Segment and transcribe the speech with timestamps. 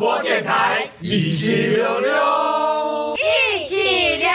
[0.00, 4.34] 播电台，一起溜溜，一起聊聊。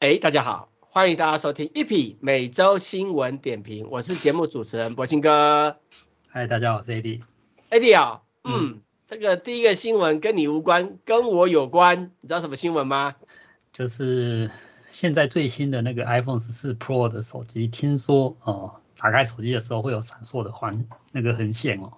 [0.00, 5.80] 哎，大家好，欢迎大家收听 EP 每周新闻点评，我是节目主持人柏青哥。
[6.28, 7.20] 嗨，大家好，我是 AD。
[7.68, 13.16] AD 啊，嗯，嗯，这个第一个新闻跟你无关，跟我有关，你知道什么新闻吗？
[13.72, 14.52] 就是
[14.88, 21.94] 现在最新的那个 iPhone 十四 Pro 的手机，听说哦，打开手机的时候会有闪烁的环那个横线哦。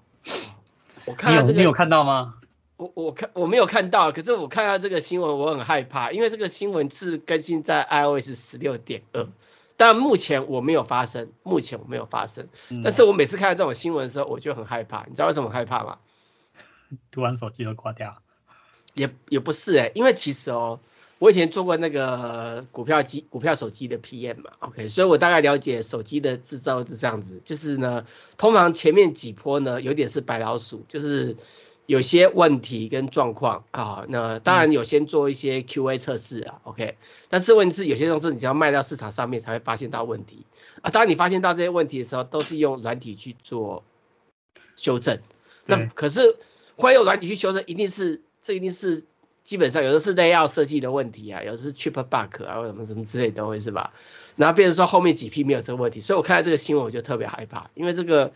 [1.05, 2.37] 我看到这个，你有，你有看到吗？
[2.77, 9.27] 我我看我没有看到，可是我看到这个新闻，我很害怕，因为这个新闻是更新在 iOS 十六点二，
[9.79, 15.97] 但目前我没有发生，目前我没有发生，嗯、但是我每次看到这种新闻的时候，我就很害怕，你知道为什么害怕吗？
[17.11, 18.21] 突然手机就挂掉？
[18.93, 20.81] 也也不是哎、欸，因为其实哦，
[21.19, 28.05] 我以前做过那个股票机、股票手机的 PM 嘛，OK，所以我大概了解手机的制造是这样子，就是呢，
[28.37, 31.39] 通常前面几波呢，有点是白老鼠，就是。
[31.87, 36.97] 有些问题跟状况啊，那当然有先做一些 QA 测试啊、嗯、，OK，
[37.29, 40.45] 但是问题是有些东西你只要卖到市场上面才会发现到问题
[40.83, 40.91] 啊。
[40.91, 43.85] 当然你发现到这些问题的时候，都是用软体去做
[44.75, 45.21] 修正。
[45.65, 46.37] 那可是
[46.77, 49.05] 会用软体去修正，一定是这一定是
[49.45, 53.93] 基本上有的是 layout 设计的问题啊，有的是 chip bug 啊，或什么什么之类的东西是吧？
[54.35, 58.33] 然后变成说后面几批没有这个问题，所以我看到这个新闻我就特别害怕，因为这个。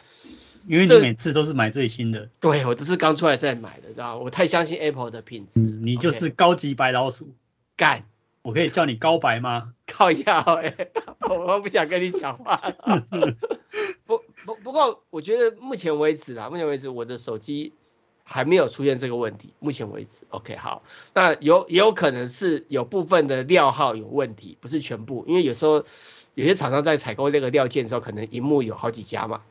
[0.66, 4.22] 因为你每次都是买最新的，对，我都是刚出来再买的，知道吗？
[4.22, 5.60] 我太相信 Apple 的品质。
[5.60, 7.34] 嗯，你就是高级白老鼠，
[7.76, 8.04] 干，
[8.42, 9.72] 我可以叫你高白吗？
[9.86, 10.88] 靠要哎，
[11.28, 12.60] 我不想跟你讲话。
[14.06, 17.72] 不不不过，我觉得目前为止啊，目前为止我的手机
[18.22, 19.52] 还没有出现这个问题。
[19.60, 20.82] 目前为止，OK，好，
[21.14, 25.84] 那有也有可能是有部分的料号有问题，不是全部，因为有时候
[26.34, 29.42] 有些厂商在采购那个料件的时候，可能荧幕有好几家嘛。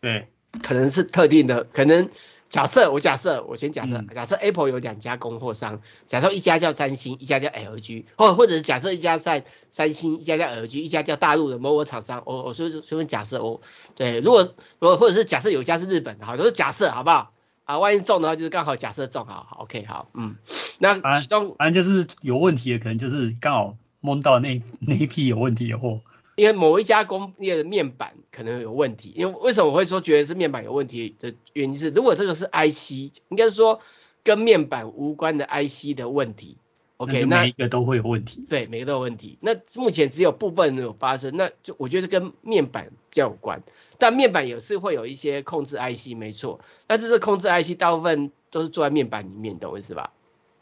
[0.00, 0.28] 对。
[0.62, 2.08] 可能是特定的，可能
[2.48, 13.60] 假设我假设我先假设，假设 Apple 有两家供货商，假设一家叫三星，一家叫 LG，或或者是假设一家在三星，一家叫 LG，一家叫大陆的某某厂商，我我说随便假设我，
[13.94, 17.32] 对，如果如果或者是假设有一家是日本的，好，都是假设好不好？
[17.64, 20.36] 啊，万一中的话就是刚好假设中，好好，OK，好，嗯，
[20.78, 26.00] 那其中反正就是有问题的，可能就是刚好蒙到那那一批有问题的货。
[26.36, 33.80] 因为某一家工业的面板可能有问题，因为为什么我会说觉得是面板有问题的原因是，如果这个是 IC，应该是说
[34.22, 36.58] 跟面板无关的 IC 的问题
[36.98, 38.46] ，OK，那每一个都会有问题。
[38.50, 39.38] 对，每个都有问题。
[39.40, 43.62] 那目前只有部分有发生，那就我觉得跟面板比较有关，
[43.98, 50.12] 但面板也是会有一些控制 IC，没错，那这是控制 IC 大部分都是做在面板里面，懂我意思吧？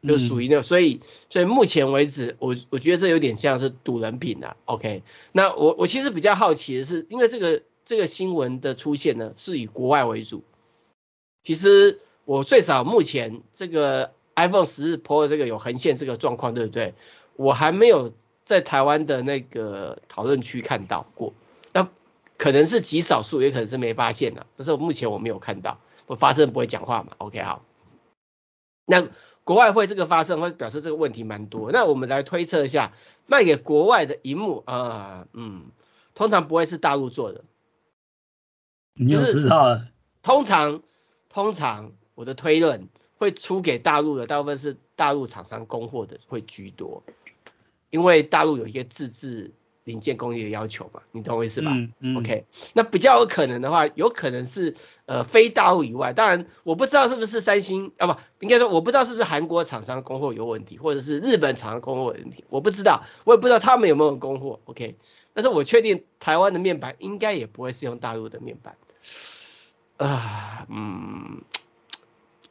[0.07, 1.01] 就属于那，所以
[1.31, 4.57] 所以目前为止，我我觉得这有点像是赌人品啊。
[4.67, 10.45] OK，那我我其实比较好奇的是，因为这个这个新闻的出现呢，是以国外为主。
[11.43, 16.93] 其实我最少目前这个 iPhone 14 Pro 这个有横线这个状况，对不对？
[17.37, 18.13] 我还没有
[18.45, 21.33] 在台湾的那个讨论区看到过。
[21.73, 21.89] 那
[22.37, 24.47] 可能是极少数，也可能是没发现的。
[24.57, 27.65] 但是目前我没有看到，我发生不会讲话嘛？OK，好，
[28.85, 29.09] 那。
[29.45, 31.71] 国外会这个发生，会表示这个问题蛮多。
[31.71, 32.93] 那我们来推测一下，
[33.27, 35.67] 卖给国外的荧幕啊、呃，嗯，
[36.15, 37.45] 通常不会是大陆做的。
[38.95, 39.89] 你就知道了。
[40.23, 40.83] 通常，
[41.29, 42.89] 通常我的推论
[43.19, 47.03] 会出给大陆的，大部分是大陆厂商供货的会居多，
[47.91, 49.53] 因为大陆有一些自制。
[49.85, 51.71] 零件工艺的要求嘛，你懂我意思吧？
[51.73, 52.17] 嗯嗯。
[52.17, 54.75] OK，那比较有可能的话，有可能是
[55.05, 64.61] 呃非大陆以外，当然我不知道是不是三星啊，不应该说我不知道是不是韩国厂商供货有问题，或者是日本厂商供货有问题，我不知道，我也不知道他们有没有供货。
[64.65, 64.97] OK，
[65.35, 68.77] 但是我确定台湾的面板应该也不会是用大陆的面板。
[69.99, 71.43] 啊，嗯，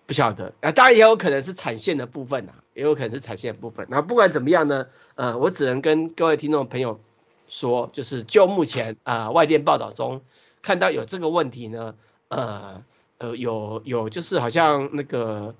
[0.05, 3.87] 不晓得啊，当然也有可能是产线的部分啊，也有可能是产线的部分。
[3.89, 4.85] 然后不管怎么样呢，
[5.15, 7.01] 呃，我只能跟各位听众朋友。
[7.47, 10.21] 说就是就目前啊、呃、外电报道中
[10.61, 11.95] 看到有这个问题呢，
[12.27, 12.83] 呃
[13.17, 15.55] 呃有有就是好像那个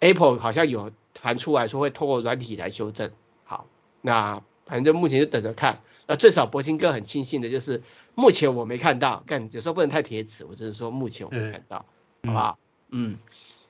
[0.00, 3.10] Apple 好像有传出来说会透过软体来修正，
[3.44, 3.66] 好，
[4.00, 7.82] 那反正目前就等着看，那最少柏青哥很庆幸的就是
[8.14, 11.86] 目前我没看到，但有时候不能太铁齿，我只是说目前我没看到，
[12.24, 12.58] 好不好？
[12.90, 13.18] 嗯，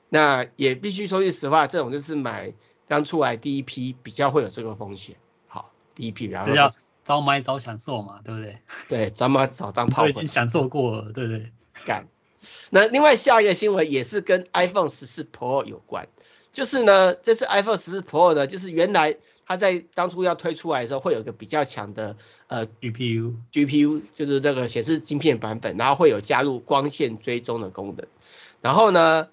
[0.09, 2.53] 那也必须说句实话，这种就是买
[2.87, 5.15] 刚出来第一批比较会有这个风险，
[5.47, 6.69] 好，第一批比较。
[7.05, 8.57] 早买早享受嘛，对不对？
[8.89, 10.03] 对，早买早当炮。
[10.03, 11.51] 灰已经享受过了，对不对？
[11.85, 12.07] 干。
[12.71, 16.07] 那另外下一个新闻也是跟 iPhone 十四 Pro 有关，
[16.51, 19.15] 就是呢，这次 iPhone 十四 Pro 呢，就是原来
[19.45, 22.17] 它在当初要推出来的时候，会有一个比较强的
[22.47, 28.07] 呃 GPU，GPU 就是那个显示晶片版本，然后会有加入光线追踪的功能。
[28.61, 29.29] 然后呢，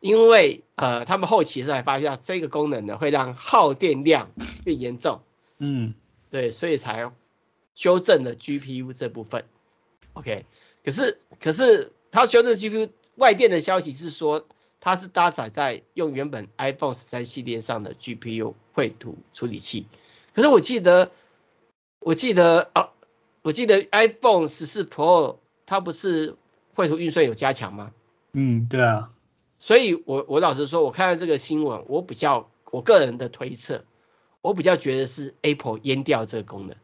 [0.00, 4.30] 因为呃他们后期是还发现这个功能呢会让耗电量
[4.64, 5.22] 变严重，
[5.58, 5.94] 嗯，
[6.36, 7.10] 对，所以才
[7.74, 9.44] 修正了 GPU 这部分。
[10.12, 10.44] OK，
[10.84, 11.92] 可是可是。
[12.12, 14.46] 它修正 GPU 外电的消息是说，
[14.80, 19.86] 它是搭载在用原本 iPhone 十三系列上的 GPU 绘图处理器。
[20.32, 21.10] 可是我记得，
[21.98, 22.88] 我记得啊，
[23.42, 25.36] 我记得 iPhone 十四 Pro
[25.66, 26.36] 它不是
[26.74, 27.92] 绘图运算有加强吗？
[28.32, 29.10] 嗯，对啊。
[29.58, 33.84] 所以我我老实说，我看到这个新闻，我比较我个人的推测，
[34.46, 36.76] 我比较觉得是 Apple 阉掉这个功能。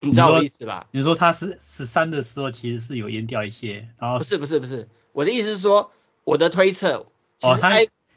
[0.00, 0.88] 你知道我意思吧？
[0.92, 5.92] 你说它是十三的时候，其实是有阉掉一些，然后不是不是不是，我的意思是说，
[6.24, 7.06] 我的推测，
[7.40, 7.72] 哦，它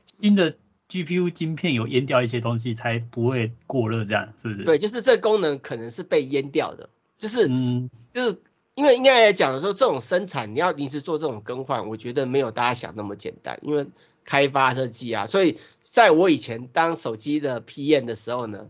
[0.06, 0.56] 新的
[0.90, 4.64] GPU 晶片有阉掉一些东西，才不会过热，这样是不是？
[4.64, 8.40] 对，就是这个功能可能是被阉掉的，就是嗯，就是
[8.76, 13.88] 因为应该来讲的时候，这种生产你要临时做这种更换，我觉得没有大家想那么简单，因为
[14.24, 18.70] 开发设计啊，所以在我以前当手机的 PM 的时候呢。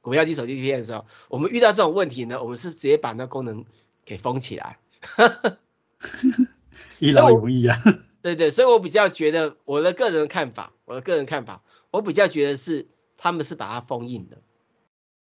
[0.00, 3.64] 股票机手机 PM 的时候，我们遇到这种问题呢，我们是直接把那功能
[4.04, 4.78] 给封起来。
[7.00, 7.82] 一劳永逸啊。
[8.20, 12.86] 对对，所以我比较觉得我的个人看法，我的个人看法，我比较觉得是
[13.16, 14.42] 他们是把它封印的，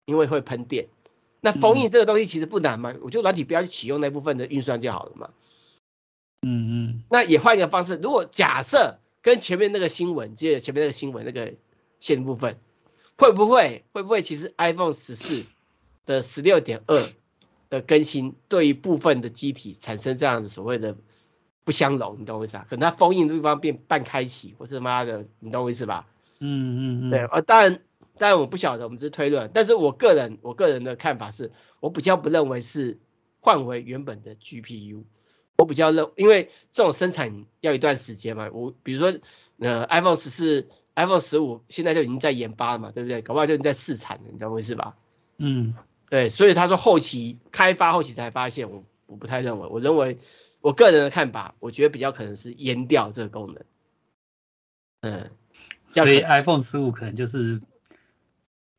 [0.05, 0.87] 因为会喷电。
[1.41, 5.31] 那封印这个东西其实不难嘛，我就软体不要去启用那部分的运算就好了嘛。
[6.41, 7.03] 嗯嗯。
[7.09, 11.53] 那也换一个方式，如果假设跟前面那个新闻，接着前面那个新闻那个
[11.99, 12.57] 线部分。
[13.17, 15.45] 会不会会不会其实 iPhone 十四
[16.07, 16.99] 的十六点二
[17.69, 20.97] 的更新，对于部分的机体产生这样的所谓的
[21.63, 22.65] 不相容，你懂我意思啊？
[22.67, 26.07] 可能它封印的地方变半开启，或是妈的，你懂我意思吧？
[26.39, 27.11] 嗯嗯嗯。
[27.11, 27.81] 对，呃，当然
[28.17, 32.99] 当然我不晓得，我们只是推论，但是我个人我个人的看法是，我比较不认为是
[33.39, 35.03] 换回原本的 GPU，
[35.57, 39.19] 我比较认，因为这种生产要一段时间嘛，我比如说
[39.59, 40.69] 呃 iPhone 十四。
[40.93, 43.21] iPhone 十五现在就已经在研发了嘛，对不对？
[43.21, 44.97] 搞不好就已经在试产了，你知道回事吧？
[45.37, 45.73] 嗯，
[46.09, 50.19] 对，所以他说后期开发后期才发现，我我不太认为，我认为
[50.59, 53.63] 我个人的看法，我觉得比较可能是阉掉这个功能。
[54.99, 55.31] 嗯，
[55.93, 57.61] 所以 iPhone 十五可能就是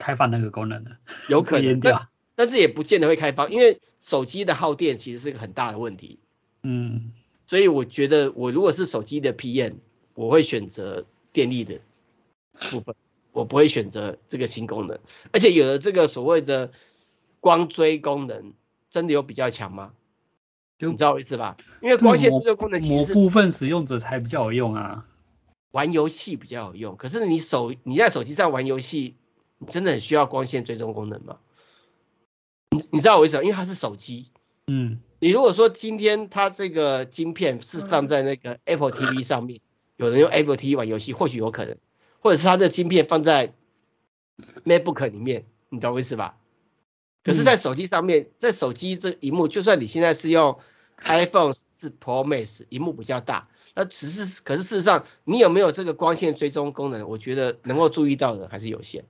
[0.02, 0.96] 开放那个功能的，
[1.28, 6.18] 有可能 但，但是也不见得会开放，因为手机的耗电其实是一个很大的问题。
[6.64, 7.12] 嗯，
[7.46, 9.76] 所以我觉得我如果是手机的 PM，
[10.14, 11.80] 我会选择电力的。
[12.70, 12.94] 部分
[13.32, 14.98] 我不会选择这个新功能，
[15.32, 16.72] 而且有了这个所谓的
[17.40, 18.52] 光追功能，
[18.90, 19.92] 真的有比较强吗？
[20.78, 21.56] 就你知道我意思吧？
[21.80, 25.06] 因为光线追踪功能其实是部分使用者才比较有用啊，
[25.70, 26.96] 玩游戏比较有用。
[26.96, 29.16] 可是你手你在手机上玩游戏，
[29.64, 31.38] 你真的很需要光线追踪功能吗？
[32.70, 33.42] 你你知道我意思吗？
[33.44, 34.30] 因为它是手机，
[34.66, 39.60] 嗯，你如果说今天它这个晶片是放在那个 Apple TV 上面，
[39.96, 41.76] 有人用 Apple TV 玩游戏，或许有可能。
[42.20, 43.52] 或者是它的晶片放在
[44.64, 46.36] MacBook 里面，你懂我意思吧？
[47.24, 50.58] 可是，在手机上面，在手机这萤幕，就算你现在是用
[50.98, 57.08] iPhone 是 Pro Max，萤幕比较大，那只是，可是事实上，你有没有这个光线追踪功能？
[57.08, 59.04] 我觉得能够注意到的还是有限。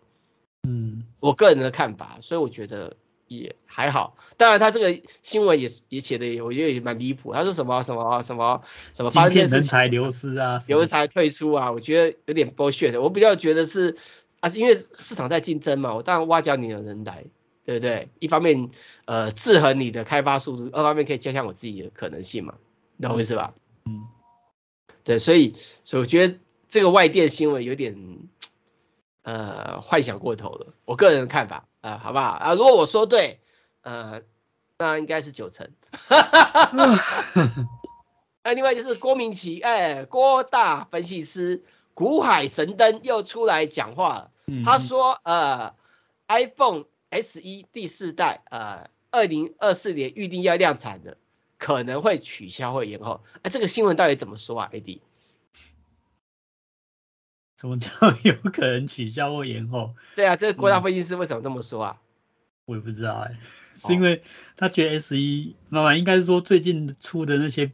[0.62, 4.16] 嗯，我个人的看法，所以我觉得也还好。
[4.36, 7.32] 当然，他这个新闻也也写的，我觉得也蛮离谱。
[7.32, 8.62] 他说什么什么什么
[8.94, 13.00] 什么发现人才流失啊，人才退出啊，我觉得有点 bullshit。
[13.00, 13.96] 我比较觉得是
[14.40, 17.24] 啊，是因为市场在竞争嘛，我当然挖角你的人来，
[17.64, 18.10] 对不对？
[18.20, 18.70] 一方面
[19.04, 22.54] 呃制衡你的开发速度，二方面可以加强我自己的可能性嘛，
[22.96, 23.54] 你懂我意思吧？
[23.84, 24.02] 嗯，
[25.02, 26.36] 对，所以所以我觉得
[26.68, 27.96] 这个外电新闻有点
[29.22, 32.54] 呃幻想过头了，我个人的看法啊、呃，好不好啊？
[32.54, 33.40] 如果我说对。
[33.84, 34.22] 呃，
[34.78, 35.72] 那应该是九成。
[38.44, 44.30] 那另外就是郭明奇，哎，郭大分析师，股海神灯又出来讲话了。
[44.46, 45.74] 嗯、他说，呃
[46.28, 51.16] ，iPhone SE 第四代，呃，二零二四年预定要量产的，
[51.58, 53.24] 可能会取消或延后。
[53.42, 55.00] 哎，这个新闻到底怎么说啊？AD？
[57.62, 57.88] 什么叫
[58.24, 59.94] 有可能取消或延后？
[60.16, 62.00] 对啊，这个郭大分析师为什么这么说啊？
[62.64, 63.38] 我也不知道哎、欸，
[63.76, 64.24] 是因为
[64.56, 67.70] 他觉得 S 一慢慢应该是说最近出的那些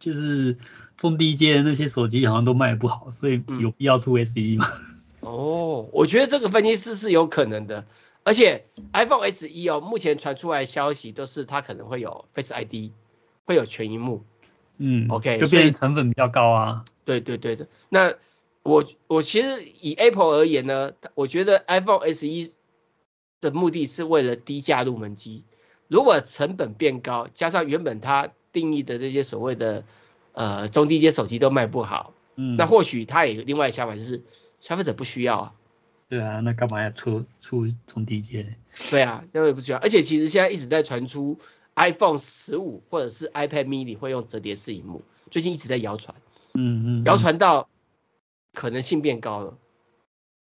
[0.00, 0.56] 就是
[0.96, 4.90] 中低阶的那些手机好像都卖不好，所以有必要出 S 一吗、嗯？
[5.30, 7.86] 哦，我觉得这个分析师是有可能的，
[8.24, 12.90] 而且 iPhone SE 哦，目前传出来的消息都是它可能会有 Face ID，
[13.44, 14.24] 会有全荧幕。
[14.78, 16.84] 嗯，OK，就变成成本比较高啊。
[17.04, 18.14] 对对对的，那
[18.68, 22.52] 我我其实以 Apple 而言呢，我觉得 iPhone SE
[23.40, 25.44] 的目的是为了低价入门机。
[25.88, 29.84] 如果成本变高，加上原本它定义的这些所谓的
[30.32, 34.22] 呃中低阶手机都卖不好，嗯，那或许它也有另外想法，就是
[34.60, 35.54] 消费者不需要啊。
[36.10, 38.56] 对啊，那干嘛要出出中低阶？
[38.90, 39.78] 对啊，消费者不需要。
[39.78, 41.38] 而且其实现在一直在传出
[41.74, 46.14] iPhone 十五或者是 iPad mini 会用折叠式荧幕，最近一直在谣传，
[46.52, 47.68] 嗯嗯，谣传到
[48.54, 49.58] 可能性变高了。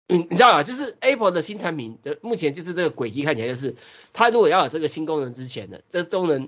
[0.09, 0.63] 嗯，你知道吗？
[0.63, 3.75] 就是 Apple 的新产品的目前就是这个轨迹看起来就是，
[4.13, 6.47] 它如果要有这个新功能之前的这个、功能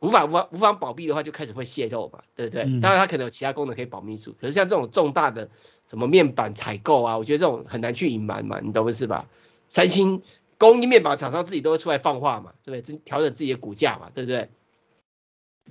[0.00, 2.62] 无法无法无法保密的话，就开始会泄露嘛，对不对？
[2.80, 5.50] 当然它可能有其他功能可以保密住，可是像这种重大的
[5.86, 9.28] 什么面板采购啊，我觉得这种很难去隐瞒嘛，你懂我意思吧？
[9.68, 10.22] 三星
[10.56, 12.98] 供应面板厂商自己都会出来放话嘛，对不对？
[13.04, 14.48] 调整自己的股价嘛，对不对？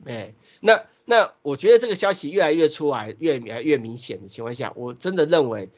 [0.05, 5.69] 哎，那那我觉得这个消息越来越出来，越来越明显的情况下，我真的认为。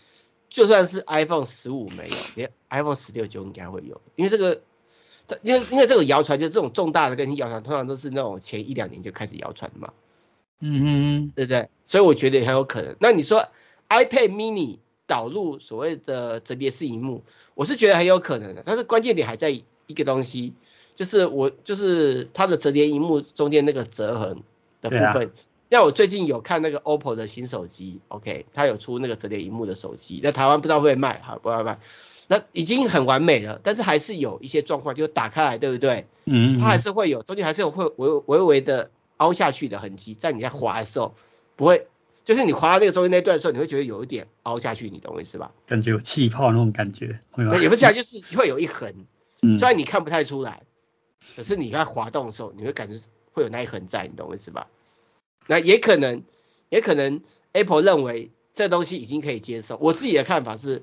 [0.52, 4.64] 就算是 iPhone 十五没有，连 iPhone 十六就应该会有，因为这个，
[5.28, 9.94] 它因为因为这种谣传，就这种重大的更新谣传，通常都是那种前一两年就开始谣传嘛，
[10.60, 11.70] 嗯嗯，对不对？
[11.86, 12.96] 所以我觉得也很有可能。
[13.00, 13.48] 那你说
[13.90, 17.24] iPad mini 导入所谓的折叠式荧幕，
[17.54, 20.56] 我是觉得很有可能的，但是关键点还在一个东西，
[21.00, 24.44] 就是我就是它的折叠荧幕中间那个折痕
[24.82, 25.32] 的部分。
[25.72, 31.80] 像我最近有看那个 OPPO 的新手机，OK，它有出那个折叠荧幕的手机，在台湾不知道会卖，好，不会卖，
[32.28, 36.06] 那已经很完美了，但是还是有一些状况，就打开来，对不对？
[36.26, 41.16] 嗯，嗯，它还是会有中间还是有会微微微的凹下去的痕迹，在你在滑的时候
[41.56, 41.88] 不会，
[42.26, 45.52] 就是你滑到那个中间那段的时候，你会觉得有一点凹下去，你懂我意思吧？
[45.66, 47.20] 感觉有气泡那种感觉，
[47.62, 48.92] 也不是啊，就是会有一横，
[49.58, 50.64] 虽然你看不太出来，
[51.36, 53.00] 可是你在滑动的时候，你会感觉
[53.32, 54.68] 会有那一痕在，你懂我意思吧？
[55.48, 56.24] 那也可能，
[56.70, 57.22] 也可能
[57.54, 59.78] Apple 认为这东西已经可以接受。
[59.82, 60.82] 我自己的看法是，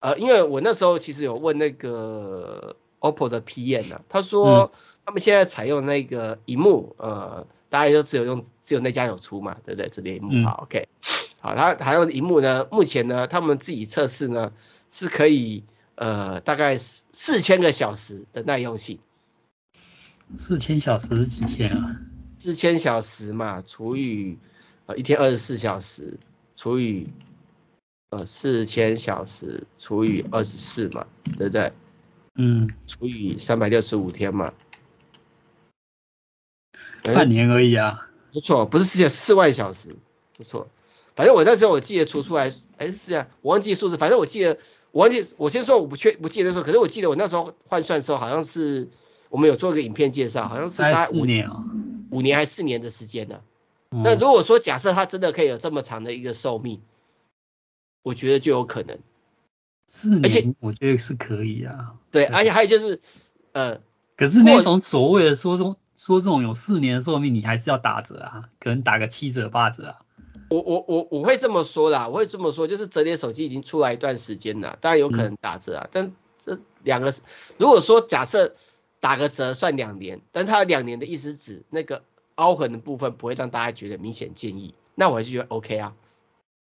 [0.00, 4.72] 呃，因为我那时候其实有问那个 OPPO 的 PM 啊，他说
[5.06, 9.88] 他们现在采用那个荧幕，呃，大家都只有用，只有那家有出嘛，对不对？
[9.88, 10.86] 这类萤幕，好，OK，
[11.40, 14.52] 好，他采用荧幕呢，目前呢，他们自己测试呢
[14.90, 18.98] 是可以，呃，大概四四千个小时的耐用性。
[20.36, 22.00] 四千小时是几天啊？
[22.38, 24.38] 四千小时嘛，除以
[24.86, 26.18] 呃一天二十四小时，
[26.54, 27.08] 除以
[28.10, 31.06] 呃四千小时除以二十四嘛，
[31.38, 31.72] 对不对？
[32.34, 32.70] 嗯。
[32.86, 34.52] 除以三百六十五天嘛。
[37.02, 38.08] 半年而已啊。
[38.32, 39.96] 不错，不是四千四万小时，
[40.36, 40.68] 不错。
[41.16, 44.58] 反正我那时候我记得除出来，哎是啊，我忘记数字，反正我记得
[44.92, 48.88] 我忘记，我先说我不确不记得那时候，可是我记得我那时候换算的时候好像是
[49.30, 51.64] 我们有做一个影片介绍，好像是大概四年啊。
[52.10, 53.40] 五年还是四年的时间呢？
[53.90, 56.80] 那如果说假设它真的可以有这么长的一个寿命，
[58.02, 58.98] 我觉得就有可能。
[59.86, 61.96] 四年，而且我觉得是可以啊。
[62.10, 63.00] 对，而且还有就是，
[63.52, 63.80] 呃，
[64.16, 69.96] 可是那种所谓的说这种说这种有四年的寿命，你还是要打折啊，可能打个七折八折啊。
[70.48, 75.84] 我我我我会这么说啦，我会这么说，就是折叠手机已经出来一段时间了，当然有可能打折啊。
[75.84, 77.12] 嗯、但这两个，
[77.58, 78.54] 如果说假设。
[79.00, 82.02] 打个折算两年，但它两年的意思指那个
[82.34, 85.94] 凹痕的部分不会让大家觉得明显建议，那我还是觉得 OK 啊。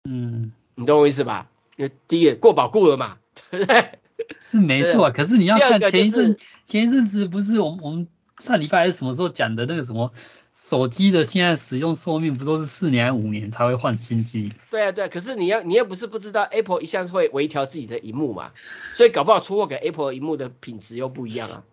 [0.10, 1.50] 嗯，你懂我意思吧？
[1.78, 3.18] 因为第一过保固了嘛，
[3.50, 4.00] 对不对？
[4.40, 8.08] 是没错啊，可是你要看前一阵、就是、前一阵子不是我们我们
[8.38, 10.12] 上礼拜还是什么时候讲的那个什么
[10.56, 14.54] 手机的现在使用寿命不都是四年五年才会换新机？
[14.70, 18.52] 对啊对啊，可是你要你又不是不知道 Apple 一向是会微调自己的荧幕嘛，
[18.94, 21.64] 所以搞不好出货给 Apple 荧幕的品质又不一样啊。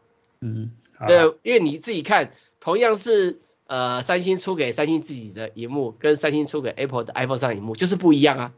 [0.41, 0.73] 嗯，
[1.07, 8.53] 对，因为你自己看，同样是呃三星出给三星自己的荧幕，跟三星出给 Apple 的 iPhone 上荧幕就是不一样啊，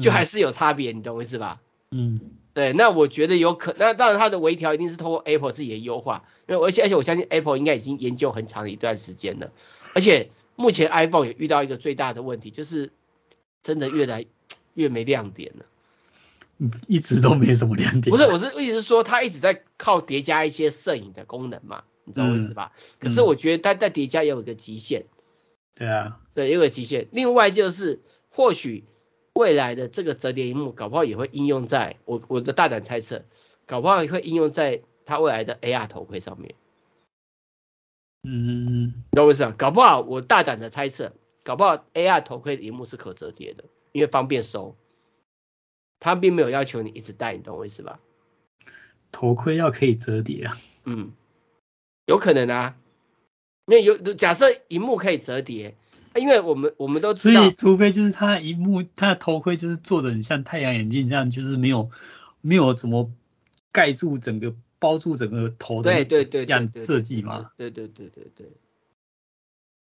[0.00, 1.60] 就还是有差别，你懂我意思吧？
[1.90, 2.20] 嗯，
[2.52, 9.52] 对，那我觉得有可，那当然它的微调一定是通过 Apple 自己的优化，因为而且而且我相信 Apple 应该已经研究很长一段时间了，
[9.94, 12.90] 而且目前 iPhone 也遇到一个最大的问题，就是
[13.62, 14.26] 真的越来
[14.74, 15.64] 越没亮点了。
[16.88, 18.10] 一直都没什么亮点。
[18.10, 22.72] 不是，我是意思是说，它一直在靠叠加一些摄影的功能嘛，你知道我意思吧？
[22.76, 25.06] 嗯、可是我觉得它在叠加也有一个极限。
[25.74, 26.20] 对啊。
[26.34, 27.06] 对，也有个极限。
[27.12, 28.84] 另外就是，或许
[29.34, 33.24] 未来的这个折叠荧幕，搞不好也会应用在我我的大胆猜测，
[33.66, 36.54] 搞不好也会应用在它未来的 AR 头盔上面。
[38.24, 38.94] 嗯。
[39.12, 39.54] 你懂我意思啊？
[39.56, 41.12] 搞不好我大胆的猜测，
[41.44, 44.74] 搞不好 AR 头盔的荧幕是可折叠的，因为方便收。
[46.00, 47.98] 他并没有要求你一直戴，你懂我意思吧？
[49.10, 50.58] 头盔要可以折叠啊。
[50.84, 51.12] 嗯，
[52.06, 52.76] 有可能啊，
[53.66, 55.76] 因为有假设荧幕可以折叠，
[56.14, 61.90] 因为我们我们都知道，所以除非就是他荧幕他的头盔就是做的很像太阳眼镜这样，就是没有
[62.40, 63.10] 没有什么
[63.72, 67.50] 盖住整个包住整个头的，对对对这样设计嘛。
[67.56, 68.46] 对对对对对，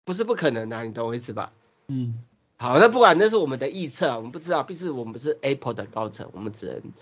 [0.03, 1.51] 不是不可能的，你懂我意思吧？
[1.87, 2.21] 嗯。
[2.57, 6.93] 好，那不管那是我们的预测，我们不知道，毕竟我们不是 Apple 的高层，我们只能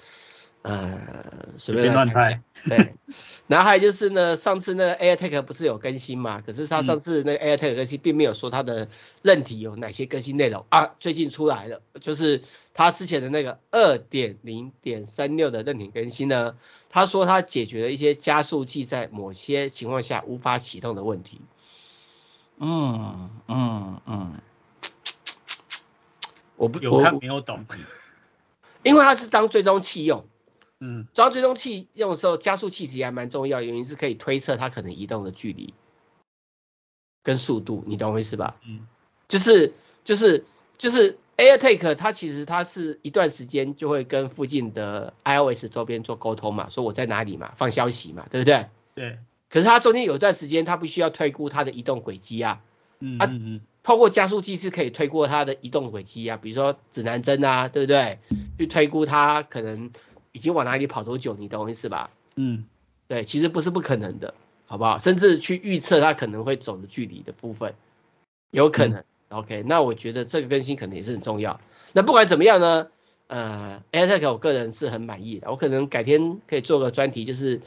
[0.63, 2.41] 呃随便乱猜。
[2.65, 2.95] 对，
[3.47, 6.41] 然后还有就是呢，上次那个 AirTag 不是有更新嘛？
[6.41, 8.87] 可是他上次那个 AirTag 更新并没有说它的
[9.21, 12.41] 韧体有哪些更新内容啊，最近出来了，就是
[12.73, 16.55] 他之前的那个二点零点三六的韧体更新呢，
[16.89, 21.41] 他说他解决了一些加速器在某些情况下无法启动的问题。
[22.57, 24.41] 嗯嗯嗯。
[26.55, 27.65] 我不有看没有懂，
[28.83, 30.25] 因为它是当追踪器用，
[30.79, 35.73] 嗯，装追踪器用的时候，加速器其实还蛮重要，原因是可以推测它可能移动的距离
[37.23, 38.55] 跟速度，你懂我意思吧？
[38.65, 38.87] 嗯，
[39.27, 40.45] 就是就是
[40.77, 48.67] 就是 AirTag 它其实它是一段时间就会跟附近的 iOS 周边做沟通嘛，说我在哪里嘛，放消息嘛，对不对？
[48.95, 49.17] 对。
[49.49, 52.61] 可是它中间有一段时间，它必须要推估它的移动轨迹啊，
[52.99, 53.61] 嗯嗯嗯。
[53.83, 58.19] 透过加速器是可以推过它的移动轨迹啊，比如说指南针啊，对不对？
[58.57, 59.91] 去推估它可能
[60.31, 62.09] 已经往哪里跑多久，你懂我意思吧？
[62.37, 62.63] 嗯，
[63.09, 64.33] 对，其实不是不可能的，
[64.65, 64.99] 好不好？
[64.99, 67.75] 甚至去预测它可能会走的距离的部分，
[68.51, 69.03] 有可能。
[69.29, 71.59] 嗯、OK，那我觉得这个更新可能也是很重要。
[71.91, 72.87] 那不管怎么样呢，
[73.27, 77.59] 呃，AirTag 我个人是很满意的，我可能改天可以做个专题，就是。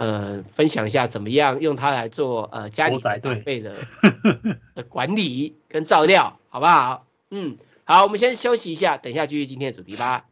[0.00, 3.74] 呃，分享一下怎么样用它来做呃家里长辈的
[4.74, 7.06] 的 管理跟照料，好不好？
[7.30, 10.24] 嗯，好，我们先休息一下，等一下继续今天的主题吧。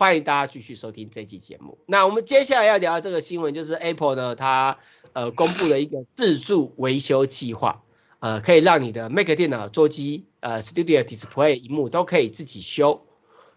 [0.00, 1.76] 欢迎大家继续收听这期节目。
[1.84, 4.78] 那我们接下来要聊的这个新闻，就是 Apple 呢，它
[5.12, 7.82] 呃公布了一个自助维修计划，
[8.18, 13.04] 呃，可以让你的 Mac 电脑、桌机、呃 Studio Display 屏幕都可以自己修，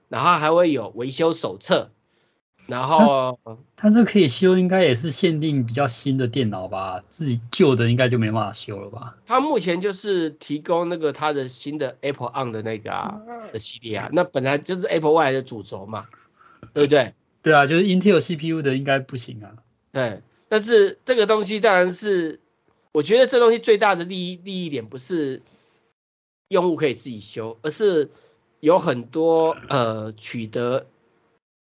[0.10, 1.92] 然后还会有维修手册。
[2.68, 3.40] 然后
[3.78, 7.06] 它这可以修，应该也是限定比较新的电脑吧？
[7.08, 9.16] 自己旧的应该就没办法修了吧？
[9.26, 13.22] 它目前就是提供那个它的新的 Apple On 的那个啊
[13.54, 16.08] 的系列啊，那本来就是 Apple 未来的主轴嘛，
[16.74, 17.14] 对不对？
[17.42, 19.56] 对啊，就是 Intel CPU 的应该不行啊。
[19.92, 22.40] 对，但是这个东西当然是，
[22.92, 25.42] 我觉得这东西最大的利益利益点不是
[26.48, 28.10] 用户可以自己修，而是
[28.60, 30.88] 有很多呃取得。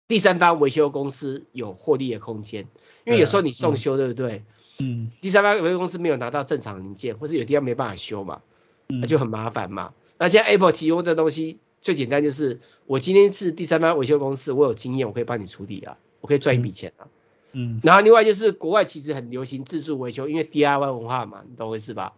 [0.08, 2.66] 第三方维修公司有获利的空间，
[3.04, 4.42] 因为有时候你送修，对不对？
[4.78, 5.12] 嗯。
[5.20, 8.40] 第三方维修公司没有拿到正常零件，或是有地方没办法修嘛，
[8.86, 9.92] 那就很麻烦嘛。
[10.18, 17.08] 那现在 Apple 提供这东西最简单就是，我今天是第三方维修公司，我有经验，我可以帮你处理啊，我可以赚一笔钱啊。
[17.52, 17.80] 嗯。
[17.82, 22.14] 然后另外就是国外其实很流行自助维修，因为 DIY 文化嘛，你懂我意思吧？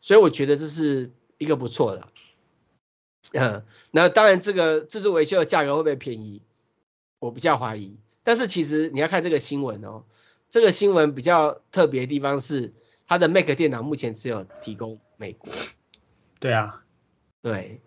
[0.00, 2.08] 所以我觉得这是一个不错的。
[3.32, 6.42] 嗯，那当然这个自助维修的价格会不会便宜？
[7.18, 10.04] 我比较怀疑，但是其实你要看这个新闻哦，
[10.50, 12.72] 这个新闻比较特别的地方是，
[13.06, 15.50] 它的 Mac 电脑目前只有提供美国。
[16.38, 16.84] 对啊，
[17.42, 17.80] 对。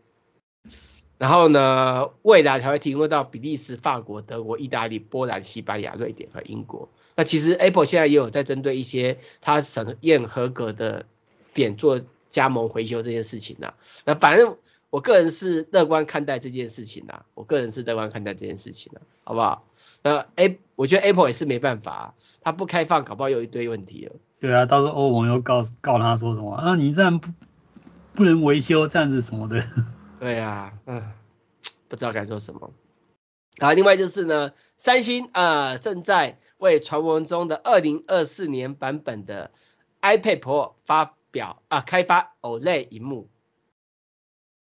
[1.17, 6.89] 然后呢，未来才会提供到比利时、法国、德国、意大利、波兰、西班牙、瑞典和英国。
[7.15, 11.05] 那其实 Apple 现在也有在针对一些它审验合格的
[11.53, 13.73] 点做加盟回修这件事情呢。
[14.05, 14.57] 那反正。
[14.91, 19.63] 我个人是乐观看待这件事情的，我个人是乐观看待这件事情的，好不好？
[20.01, 24.15] 那 A，我觉得 Apple 也是没办法，它不开放，搞不好有一堆问题了。
[24.39, 26.73] 对啊，到时候欧盟又告告他说什么啊？
[26.73, 27.29] 你这样不
[28.15, 29.63] 不能维修这样子什么的。
[30.19, 31.11] 对啊，嗯，
[31.87, 32.71] 不知道该说什么。
[33.59, 39.51] 啊，另外就是呢，三星啊、呃、正在为传闻中的二零二四年版本的
[40.01, 43.29] iPad Pro 发表啊开发 OLED 屏幕。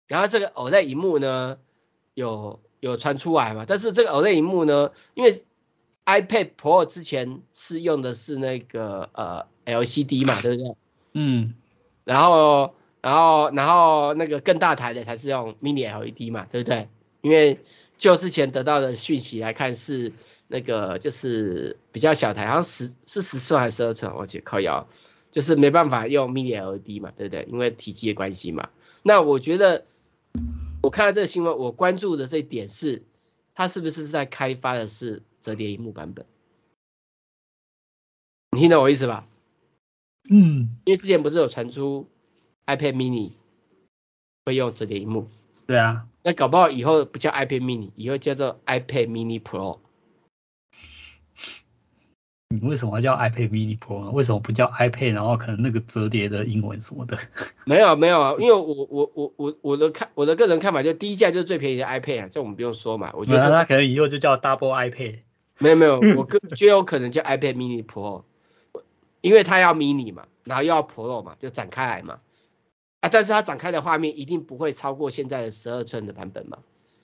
[0.08, 1.58] 然后这个 OLED 屏幕呢，
[2.14, 3.66] 有有传出来嘛？
[3.68, 5.44] 但是这个 OLED 屏幕呢，因为
[6.06, 10.76] iPad Pro 之前是用的是那个呃 LCD 嘛，对不对？
[11.14, 11.56] 嗯。
[12.04, 12.76] 然后
[13.06, 16.90] 然后然后那个更大台的才是用 Mini LED 嘛，对不对？
[17.22, 17.60] 因为
[18.00, 20.12] 就之前得到的讯息来看是
[20.48, 24.88] 那个就是比较小台，好像十是十寸还是十二寸，我去靠腰，
[25.30, 27.48] 就是没办法用 Mini LED 嘛，对不对？
[27.52, 28.70] 因为体积的关系嘛。
[29.04, 29.86] 那我觉得。
[30.82, 33.02] 我看到这个新闻，我关注的这一点是，
[33.56, 36.28] 它是不是在开发的是折叠荧幕版本？
[38.52, 39.28] 你听懂我意思吧？
[40.30, 42.08] 嗯，因为之前不是有传出
[42.68, 43.32] iPad mini
[44.46, 45.28] 会用折叠屏幕？
[45.68, 49.80] 对啊，那搞不好以后不叫 iPad mini，以后叫做 iPad mini Pro。
[52.50, 54.12] 你为什么叫 iPad mini Pro 呢？
[54.12, 55.14] 为什么不叫 iPad？
[55.14, 57.18] 然后可能那个折叠的英文什么的？
[57.66, 63.12] 没有没有啊，因为我我我我我的看我的个人看法，就第一价就是最便宜的 iPad 啊，这我们不用说嘛。
[63.16, 65.20] 我觉得它可能以后就叫 Double iPad。
[65.58, 68.24] 没有没有， 我个就有可能叫 iPad mini Pro，
[69.22, 72.20] 因为它要 mini 嘛，然后又要 Pro 嘛，就展开来嘛。
[73.06, 76.58] 啊，但是它展开的画面一定不会超过现在的十二寸的版本嘛，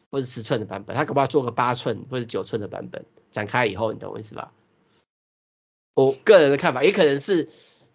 [0.09, 3.05] 或者十寸的版本，它可不可以做个八寸或者九寸的版本？
[3.31, 4.51] 展开以后，你懂我意思吧？
[5.93, 7.49] 我个人的看法，也可能是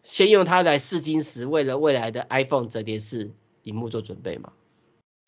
[0.05, 3.33] 先用它来试金石，为了未来的 iPhone 折叠式
[3.65, 4.53] 荧幕做准备嘛，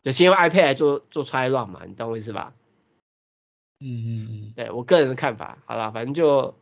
[0.01, 2.53] 就先用 iPad 来做做 try run 嘛，你懂我意思吧？
[3.81, 6.55] 嗯嗯嗯，对我个人的看法，好了，反正就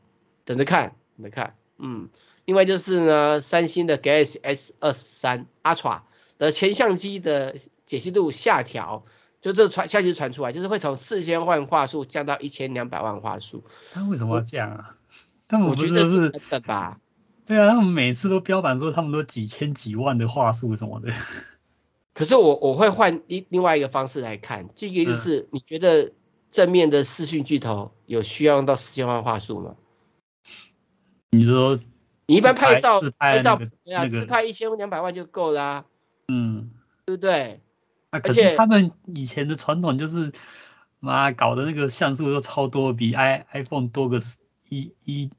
[0.46, 2.10] 等着看，等着看，嗯，
[2.46, 6.02] 另外就是呢，三星的 Galaxy S 二三 Ultra
[6.38, 9.06] 的前相机的解析度下调，
[9.41, 13.63] 就这传消息传出来，就是会从四千万画素降到一千两百万画素。
[13.91, 14.95] 他为什么要降啊？
[15.47, 17.00] 他们我觉得是真的吧？
[17.45, 21.13] 对啊，他们每次都标榜说他们都几千几万的画素什么的。
[22.13, 26.12] 可是我我会换另另外一个方式来看，这个就是你觉得
[26.52, 29.76] 正面的视讯巨头有需要用到四千万画素吗？
[31.30, 31.80] 你说
[32.26, 35.86] 你一般拍照拍照对啊，自拍一千两百万就够啦，啊。
[36.28, 36.72] 嗯，
[37.06, 37.62] 对不对？
[38.10, 40.32] 啊，可是他们以前的传统就是
[41.00, 44.22] 妈搞的那个像素都超多，比 i iPhone 多个。
[44.70, 45.32] 一一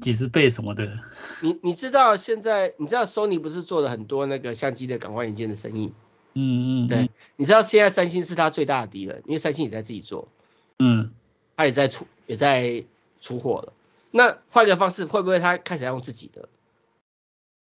[0.00, 0.98] 几十倍什么的，
[1.42, 5.92] 你你知道现在你知道 Sony 不是做了很多那个相机的感光元件的生意？
[6.32, 10.28] 嗯嗯，对，你知道现在三星是他最大的敌人，因为三星也在自己做，
[10.78, 11.12] 嗯，
[11.54, 12.84] 他也在出也在
[13.20, 13.74] 出货了。
[14.10, 16.48] 那换个方式，会不会他开始要用自己的？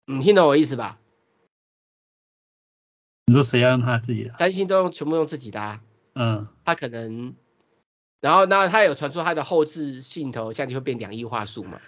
[0.07, 0.99] 你听懂我意思吧？
[3.29, 4.35] 你说谁要用他自己的？
[4.39, 5.81] 三星都用全部用自己的啊，
[6.15, 7.35] 嗯，他可能
[8.21, 11.79] 然后那他有传出他的后置镜头相机会变两亿画素嘛？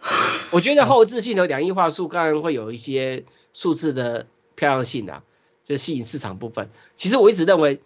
[0.52, 3.24] 我觉得后置镜头两亿画素当然会有一些
[3.54, 5.24] 数字的漂亮性啊，
[5.64, 6.68] 就吸引市场部分。
[6.94, 7.80] 其实我一直认为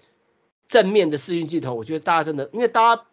[0.67, 3.05] 正面的视讯镜头，我觉得大家真的，因为大家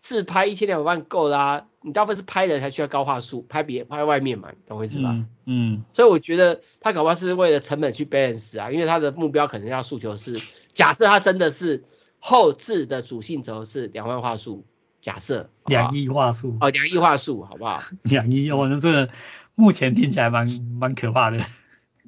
[0.00, 5.10] 自拍一千两百万够啦、啊，你大部分是拍人才需要高画素，拍别拍外面嘛，懂我意思吧？
[5.10, 10.40] 嗯，嗯，所以我觉得他搞不好是为了成本去 balance 啊，因为他的目标可能要诉求是，
[10.72, 11.84] 假设他真的是
[12.18, 14.64] 后置的主性轴是两万画素。
[15.00, 17.80] 假设两亿画素哦，两亿画素，好不好？
[18.02, 19.08] 两亿，我 那这个
[19.54, 20.48] 目前听起来蛮
[20.80, 21.38] 蛮可怕的。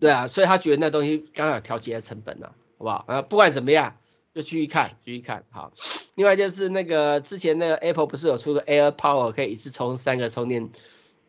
[0.01, 2.49] 对啊，所以他觉得那东西刚好调节成本了，
[2.79, 3.05] 好不好？
[3.07, 3.95] 啊，不管怎么样，
[4.35, 5.45] 就继续看，继续看。
[5.51, 5.73] 好，
[6.15, 10.71] 另外就是那个之前那个 Apple 不是有出个 Air Power 可以一次充三个充电，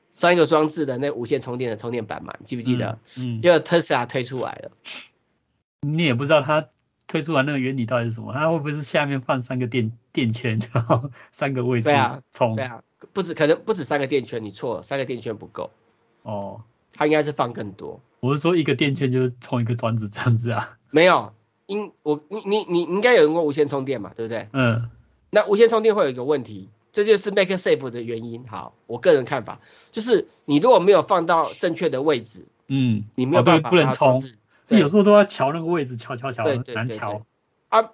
[0.10, 2.34] 三个装置的那无线充电的充电板嘛？
[2.46, 3.00] 记不记得？
[3.18, 3.42] 嗯。
[3.42, 4.72] 就特斯拉推出来了。
[5.82, 6.70] 你也不知道它。
[7.08, 8.32] 推出来那个原理到底是什么？
[8.32, 11.90] 它会不会是下面放三个电电圈，然后 三个位置
[12.32, 12.56] 充？
[12.56, 15.72] 对啊，不止可能不止三个电圈，你错了，三个电圈不够。
[16.22, 16.62] 哦，
[16.94, 18.00] 它应该是放更多。
[18.22, 20.78] 我是说一个电圈就是充一个装置这样子啊？
[20.90, 21.34] 没有，
[21.72, 24.50] 应我你你你应该有用过无线充电嘛，对不对？
[24.52, 24.90] 嗯。
[25.30, 28.46] 那无线充电会有一个问题，这就是 MakeSafe 的原因。
[28.48, 34.22] 好，我个人看法就是你如果没有放到正确的位置，嗯，你没有办法不能充。
[34.68, 37.26] 有时候都要调那个位置，调调调，难调。
[37.70, 37.92] 啊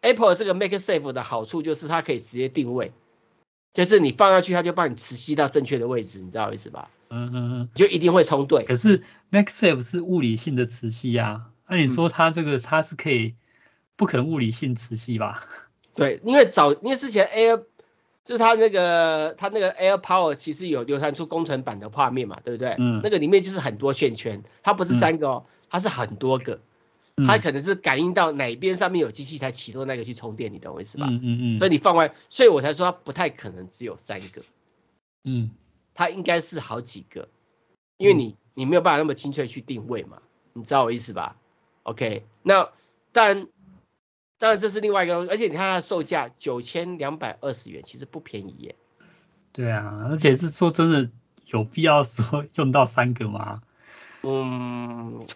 [0.00, 2.92] ，Apple 这个 MakeSafe 的好处就是它可以直接定位，
[3.74, 6.88] 就是你放下去，它就帮你磁吸到正确的位置，你知道意思吧？
[7.10, 8.64] 嗯嗯嗯，就一定会充对。
[8.64, 13.34] 可是 MagSafe 是物理性的磁吸啊，那你说它这个它是可以，
[13.96, 15.46] 不可能物理性磁吸吧？
[15.94, 17.64] 对，因为早因为之前 Air
[18.24, 22.76] 就是它那个它那个 Air Power 其实有流传出工程版的画面嘛，对不对？
[22.78, 23.00] 嗯。
[23.02, 25.46] 那个里面就是很多线圈，它不是三个哦。
[25.70, 26.60] 它是很多个，
[27.26, 31.06] 它可能是感应到哪边上面有机器才启动那个去充电，你懂我意思吧？
[31.10, 31.58] 嗯嗯嗯。
[31.58, 34.40] 所以你放外，所以我才说它不太可能只有三个，
[35.24, 35.50] 嗯，
[35.92, 37.28] 它应该是好几个，
[37.98, 40.22] 因为你你没有办法那么精确去定位嘛，
[40.54, 41.36] 你知道我意思吧
[41.90, 42.70] ？OK，那
[43.12, 43.46] 当然
[44.38, 48.74] 当然这是另外一个，而且你看它的售价九千两百二十元，其实不便宜耶。
[49.52, 51.10] 对啊，而且是说真的
[51.46, 53.62] 有必要说 用到三个吗？
[54.22, 55.26] 嗯。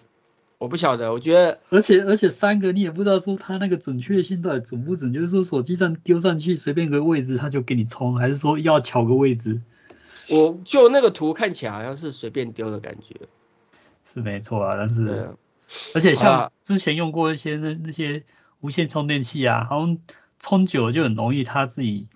[0.59, 9.61] 我不晓得，我觉得，而且而且三个你也不知道说它那个准确性到底准不准，就是说手机上丢上去随便一个位置它就给你充，还是说要调个位置？
[10.29, 13.17] 我就那个图看起来好像是随便丢的感觉，
[14.05, 15.35] 是没错啊，但是，啊、
[15.94, 18.25] 而且像之前用过一些那那些
[18.61, 19.98] 无线充电器啊，好像
[20.38, 22.09] 充久了就很容易它自己，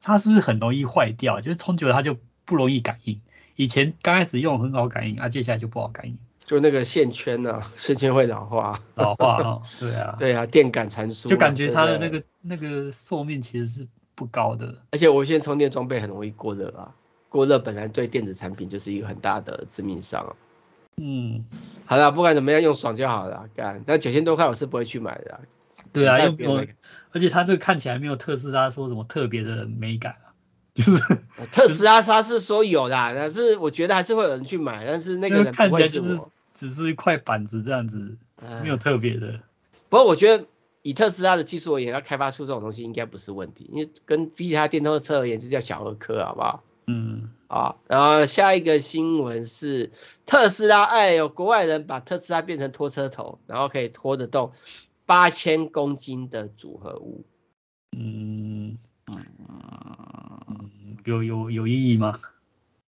[0.00, 1.40] 它是不是很容易坏掉？
[1.40, 3.20] 就是充久了它就不容易感应，
[3.54, 6.18] 以前刚开始用很好感应啊，接下来就不好感应。
[6.44, 16.94] 就那个线圈呢、啊，线圈会老化，老化啊、哦，对啊， 对啊，电感传输，就感觉它的那个那个寿命其实是不高的，而且无线充电装备很容易过热啊，
[17.28, 20.36] 过热本来对电子产品就是一个很大的致命伤、啊。
[20.96, 21.44] 嗯，
[21.84, 25.40] 好了，不管怎么样用爽就好了，干，但九千多块我是不会去买的、啊。
[25.92, 26.66] 对啊，又有，
[27.12, 30.32] 而且它这个看起来没有特斯拉说什么特别的美感啊，
[30.74, 31.18] 就是
[31.52, 36.30] 特斯拉它是说有啦，但是我觉得还是会有人去买，但是那个人不会是我。
[36.54, 38.16] 只是一块板子这样子，
[38.62, 39.40] 没有特别的。
[39.90, 40.46] 不过我觉得
[40.80, 46.64] 以特斯拉的技术而言，要开发出这种东西应该不是问题，因为跟比起它电动车而言，这叫小儿科，好不好？
[46.86, 47.30] 嗯。
[47.48, 49.92] 啊，然后下一个新闻是
[50.26, 54.50] 特斯拉，哎，呦国外人把特斯拉变成拖车头，然后可以拖得动
[55.04, 57.24] 八千公斤的组合物。
[57.96, 59.16] 嗯嗯，
[61.04, 62.18] 有有有意义吗？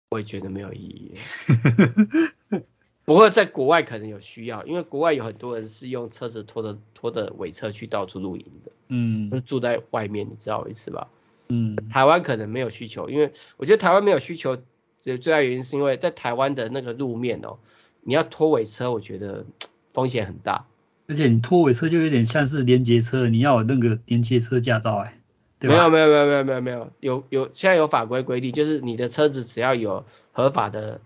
[0.08, 1.16] 我也觉得没有意义。
[3.04, 11.10] 不过在国外可能有需要，因为国外有很多人是用车子拖着拖着尾车去到处露营的，嗯，就住在外面，你知道我意思吧？
[11.48, 17.58] 嗯，台湾可能没有需求，因为我觉得台湾没有需求，的最大原因是因为在台湾的那个路面哦，
[18.02, 19.46] 你要拖尾车，我觉得
[19.94, 20.66] 风险很大，
[21.08, 25.20] 而且你拖尾车就有点像是连接车，你要有那个连接车驾照哎，
[25.60, 25.76] 对吧？
[25.76, 31.02] 没有没有没有没有没有没有有有现在有法规规定，就是你的车子只要有合法的。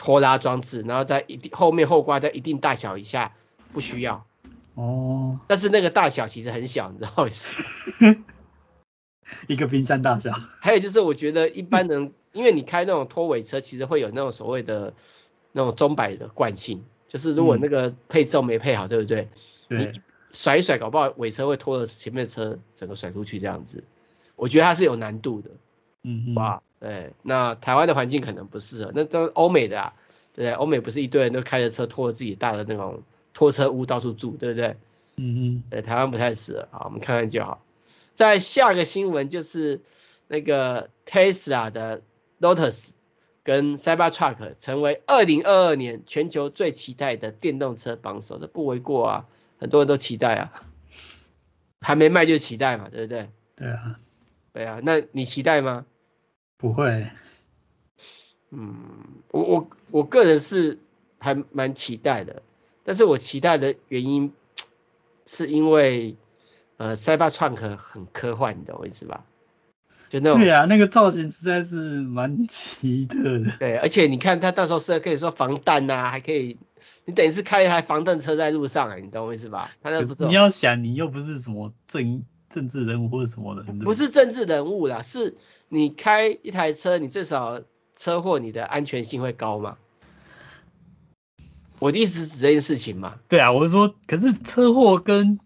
[0.00, 3.32] 拖拉装置，然后在一定后面后挂在一定大小以下
[3.72, 4.24] 不需要。
[4.74, 5.40] 哦。
[5.48, 7.50] 但是那个大小其实很小，你知道为什
[7.98, 8.14] 么？
[9.46, 10.32] 一个冰山大小。
[10.60, 14.94] 还有就是我觉得一般人，因为你开那种拖尾车，其实会有那种所谓的
[15.52, 19.28] 那种钟摆的惯性，就是如果那个配重没配好，嗯、对不对？
[19.68, 19.78] 对。
[19.78, 20.00] 你
[20.32, 23.84] 甩一甩，搞不好尾车会拖着前面的车整个甩出去这样子。
[24.36, 25.50] 我觉得它是有难度的。
[26.02, 26.34] 嗯嗯。
[26.34, 26.62] 哇。
[26.80, 29.94] 对，那台湾的环境可能不适合，那都欧美的啊，
[30.34, 30.52] 对不对？
[30.52, 33.02] 欧美不是一堆人都开着车拖着自己大的那种
[33.34, 34.76] 拖车屋到处住，对不对？
[35.16, 35.62] 嗯嗯。
[35.70, 37.60] 对，台湾不太适合，好，我们看看就好。
[38.18, 39.80] 在下个新闻就是
[40.26, 42.02] 那个 Tesla 的
[42.40, 42.88] Lotus
[43.44, 49.26] 跟 Cybertruck 成为二零二二年全球最期待的电动车榜首，这不为过啊，
[49.60, 50.66] 很多人都期待啊，
[51.80, 53.30] 还没卖就期待嘛，对不对？
[53.54, 54.00] 对啊，
[54.52, 55.86] 对啊，那你期待吗？
[56.56, 57.08] 不会。
[58.50, 60.80] 嗯，我我我个人是
[61.20, 62.42] 还蛮期待的，
[62.82, 64.32] 但是我期待的原因
[65.24, 66.16] 是因为
[66.78, 69.24] 呃，Cybertruck 很科幻，你懂我意思吧？
[70.08, 73.52] 就那种对啊，那个造型实在是蛮奇特的。
[73.60, 76.56] 对，而且你看它到时候是可以说防弹呐、啊，还可以，
[77.04, 79.70] 你等于是开一台防弹车在路上，你懂我意思吧？
[79.82, 80.24] 它那不是。
[80.24, 83.64] 你要想，你又不是什么政政治人物或者什么的。
[83.84, 85.36] 不是政治人物啦，是
[85.68, 87.60] 你开一台车，你最少。
[88.00, 89.76] 车祸你的安全性会高嘛？
[91.80, 93.16] 我的意思是指这件事情嘛。
[93.26, 95.40] 对啊，我是说，可是车祸跟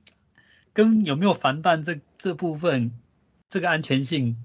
[0.73, 2.93] 跟有没有防弹这这部分，
[3.49, 4.37] 这个安全性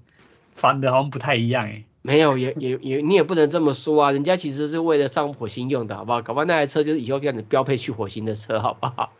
[0.52, 1.84] 防的好像不太一样哎。
[2.02, 6.22] 没有，也也也你也不能这么说啊，人家其实是为了上火星用的，好不好？
[6.22, 9.12] 搞不好那台车就是以后这样子标配去火星的车，好不好？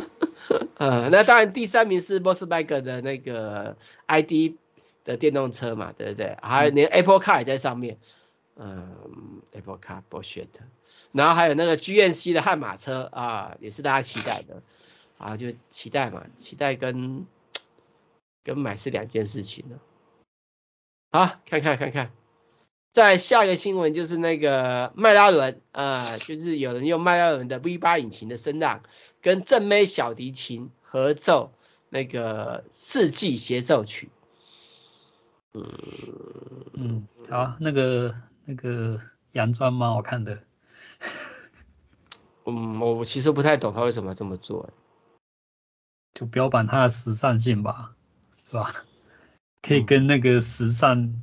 [0.78, 4.56] 呃，那当然第三名是 boss bag 的那个 ID。
[5.06, 6.36] 的电动车嘛，对不对？
[6.42, 7.96] 还有连 Apple Car 也在上面，
[8.56, 8.90] 嗯
[9.52, 10.48] ，Apple Car bullshit。
[11.12, 14.64] 然后还有那个 GNC 的悍马车啊，也是大家期待的
[15.18, 17.26] 啊，就期待嘛，期待跟
[18.42, 19.78] 跟买是两件事情呢。
[21.10, 22.10] 好，看看看看，
[22.92, 28.82] 在下一个新闻就是那个迈拉伦啊，就是有人用迈拉伦的 V 八引擎的声浪
[29.22, 31.52] 跟正妹小提琴合奏
[31.88, 34.10] 那个四季协奏曲。
[35.54, 39.00] 嗯，好，那个那个
[39.32, 39.94] 洋装吗？
[39.94, 40.40] 我看的。
[42.44, 44.70] 嗯，我其实不太懂他为什么要这么做，
[46.16, 47.92] 就标榜它的时尚性吧，
[48.48, 48.72] 是吧？
[49.60, 51.20] 可以跟那个时尚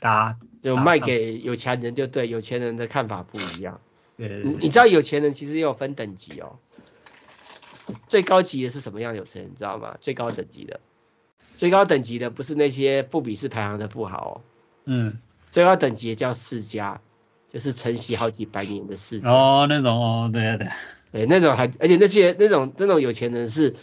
[0.00, 3.80] 搭，就卖给有钱人就对，有钱人的看法不一样。
[4.16, 6.58] 你你知道有钱人其实也有分等级哦，
[8.08, 9.96] 最高级的是什么样有钱人，你知道吗？
[10.00, 10.80] 最高等级的。
[11.56, 14.40] 最高等级的不是那些不比士排行的富豪哦，
[14.86, 15.20] 嗯，
[15.52, 17.00] 最高等级的叫世家，
[17.46, 19.30] 就是承袭好几百年的世家。
[19.30, 20.72] 哦，那种哦，对对对，
[21.14, 23.76] 对那种还，而且那些那种那种有钱人是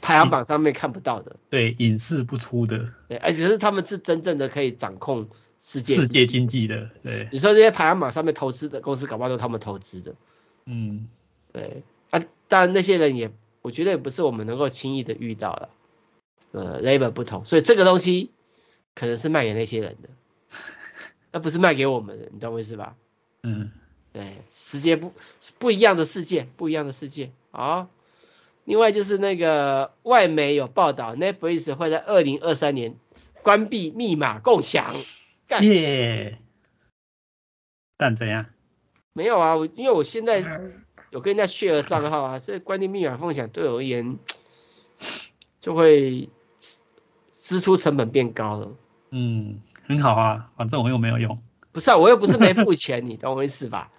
[0.00, 5.28] 排行榜上面看不到的，对，隐世不出的，对，而且是他们是真正的可以掌控
[5.60, 7.28] 世界世界经济的，对。
[7.30, 10.14] 你说这些排行榜上面投资的公司，搞不好都是他们投资的，
[10.66, 11.06] 嗯，
[11.52, 13.30] 对，啊，当然那些人也，
[13.62, 15.68] 我觉得也不是我们能够轻易的遇到的。
[16.50, 18.30] 呃，label 不同，所以这个东西
[18.94, 20.08] 可能是卖给那些人的，
[21.32, 22.94] 那不是卖给我们的，你懂我意思吧？
[23.42, 23.72] 嗯，
[24.14, 25.12] 对，世界不
[25.58, 27.88] 不一样的世界，不一样的世界啊。
[28.64, 32.96] 另外就是那个外媒有报道，Netflix 会在二零二三年
[33.42, 34.94] 关闭密码共享。
[35.60, 36.38] 耶，
[37.98, 38.46] 但怎样？
[39.12, 40.40] 没有啊，我因为我现在
[41.10, 44.18] 有跟人家 share 账号啊，所以关闭密码共享对我而言
[45.60, 46.30] 就会。
[47.46, 48.74] 支出成本变高了，
[49.10, 51.42] 嗯，很好啊，反正我又没有用。
[51.72, 53.92] 不是啊，我又不是没付钱，你懂我意思吧？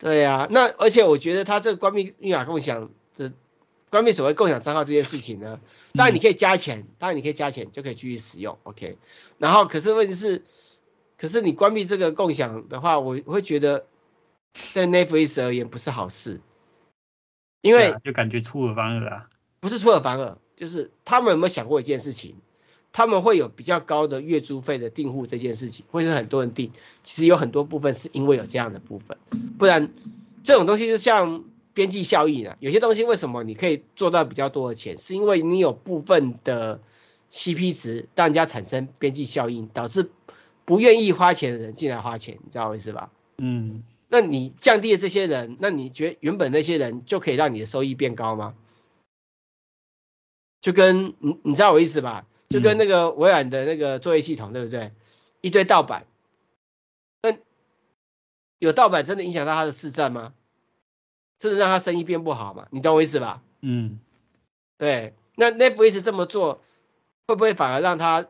[0.00, 3.30] 对呀、啊，那而且我觉得他这个关闭密码共享，这
[3.90, 5.60] 关闭所谓共享账号这件事情呢，
[5.92, 8.96] 当然你可以加钱，当然你可以加钱就可以继续使用，OK。
[9.36, 10.42] 然后可是问题是，
[11.18, 13.84] 可是你关闭这个共享的话，我会觉得
[14.72, 16.40] 对 Netflix 而言不是好事，
[17.60, 19.28] 因为、啊、就感觉出尔反尔啊。
[19.60, 22.36] 不是出尔反尔，就是他们有没有想过一件事情？
[22.92, 26.72] 他们会有比较高的月租费的订户这件事情，会是很多人订。
[27.02, 29.16] 其实有很多部分是因为有这样的部分，
[29.58, 29.92] 不然
[30.42, 32.56] 这种东西就像边际效益呢。
[32.60, 36.80] 有些东西为什么你可以做到比较多的钱，是因为你有部分的
[37.30, 40.10] CP 值让人家产生边际效应，导致
[40.64, 43.10] 不愿意花钱的人进来花钱，你知道我意思吧？
[43.38, 43.82] 嗯。
[44.12, 48.56] 那你降低了这些人，那你觉得原本那些人就可以让你的收益变高吗？
[50.60, 52.26] 就跟你你知道我意思吧？
[52.50, 54.92] 就跟那个微软的那个作业系统，对不对？
[55.40, 56.04] 一堆盗版，
[57.22, 57.38] 那
[58.58, 60.34] 有盗版真的影响到他的市占吗？
[61.38, 62.66] 真的让他生意变不好吗？
[62.70, 63.40] 你懂我意思吧？
[63.62, 64.00] 嗯，
[64.76, 65.14] 对。
[65.36, 66.60] 那 Netflix 这么做，
[67.28, 68.26] 会不会反而让他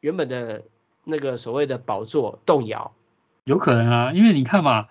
[0.00, 0.64] 原本的
[1.02, 2.94] 那个所谓的宝座动摇？
[3.42, 4.88] 有可能啊，因为你看嘛，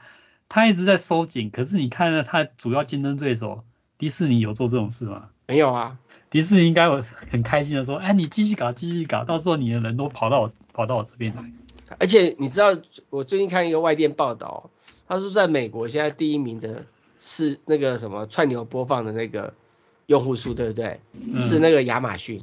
[0.50, 3.64] 他一直在收紧，可是你看呢，他主要竞争对手
[3.98, 5.30] 迪士尼有做这种事吗？
[5.48, 5.98] 没有啊。
[6.34, 11.44] 迪士尼应该会很开心的说，哎，你继续搞，继续搞，到时候你的人都跑到我跑到我这边来。
[12.00, 12.76] 而且你知道，
[13.12, 14.72] 我最近看一个外电报道，
[15.08, 16.86] 他说在美国现在第一名的
[17.20, 19.54] 是那个什么串流播放的那个
[20.08, 21.02] 用户数，对不对？
[21.14, 22.42] 嗯、是那个亚马逊。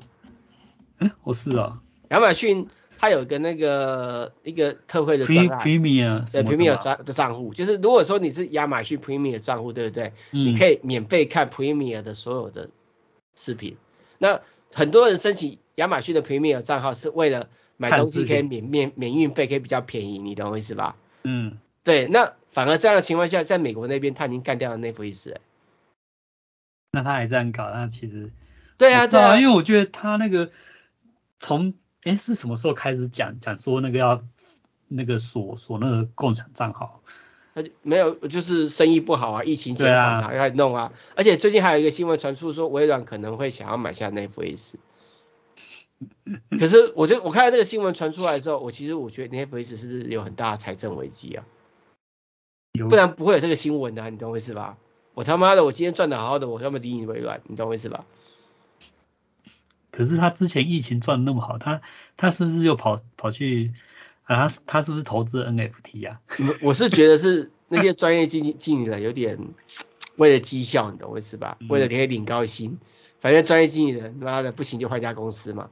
[1.00, 1.80] 嗯，我是啊。
[2.10, 10.12] 亚马逊它有个那个一个特惠的专案，Premier 对 Premier 账的账户，就是如果说你是亚马逊 Premier 账户，对不对？
[10.30, 10.46] 嗯。
[10.46, 12.70] 你可以免费看 Premier 的所有的
[13.40, 13.76] 视频。
[14.18, 20.96] 那很多人申请亚马逊的 Premier 账号是为了买东西可以免免免运费，可以比较便宜，你懂我意思吧？
[21.24, 21.58] 嗯。
[21.82, 25.34] 对，那反而这样的情况下，在美国那边他已经干掉了 Netflix。
[26.92, 28.30] 那他还这样搞，那其实。
[28.76, 30.50] 对啊，对啊，因为我觉得他那个
[31.38, 31.72] 从
[32.02, 34.22] 哎是什么时候开始讲讲说那个要
[34.88, 37.00] 那个锁锁那个共享账号？
[37.62, 40.92] 他就没有，就是生意不好啊，疫情前啊，要弄啊。
[41.14, 44.74] 而且最近还有一个新闻传出说，微软可能会想要买下 Netflix。
[46.58, 51.44] 可是我就我看到这个新闻传出来之后，我其实我觉得 Netflix 是不是有很大的财政危机啊？
[52.88, 54.78] 不然不会有这个新闻啊，你懂我意思吧？
[55.12, 58.06] 我他妈的，我今天赚的好好的，我他妈理你微软，你懂我意思吧？
[59.90, 61.82] 可是他之前疫情赚的那么好，他
[62.16, 63.74] 他是不是又跑跑去
[64.34, 64.48] 啊？
[64.48, 66.20] 他他是不是投资 NFT 啊？
[66.38, 69.38] 我我是觉得是那些专业经纪经理人有点
[70.16, 71.56] 为了绩效，你懂我意思吧？
[71.60, 72.78] 嗯、为了可以领高薪，
[73.18, 75.70] 反正专业经理人妈的不行就换家公司嘛。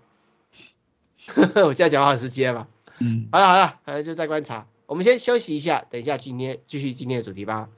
[1.36, 2.66] 我现在讲话很直接嘛。
[2.98, 3.28] 嗯。
[3.30, 4.66] 好了好了，反正就再观察。
[4.86, 7.68] 我们先休息一下，等一下今天继续今天的主题吧。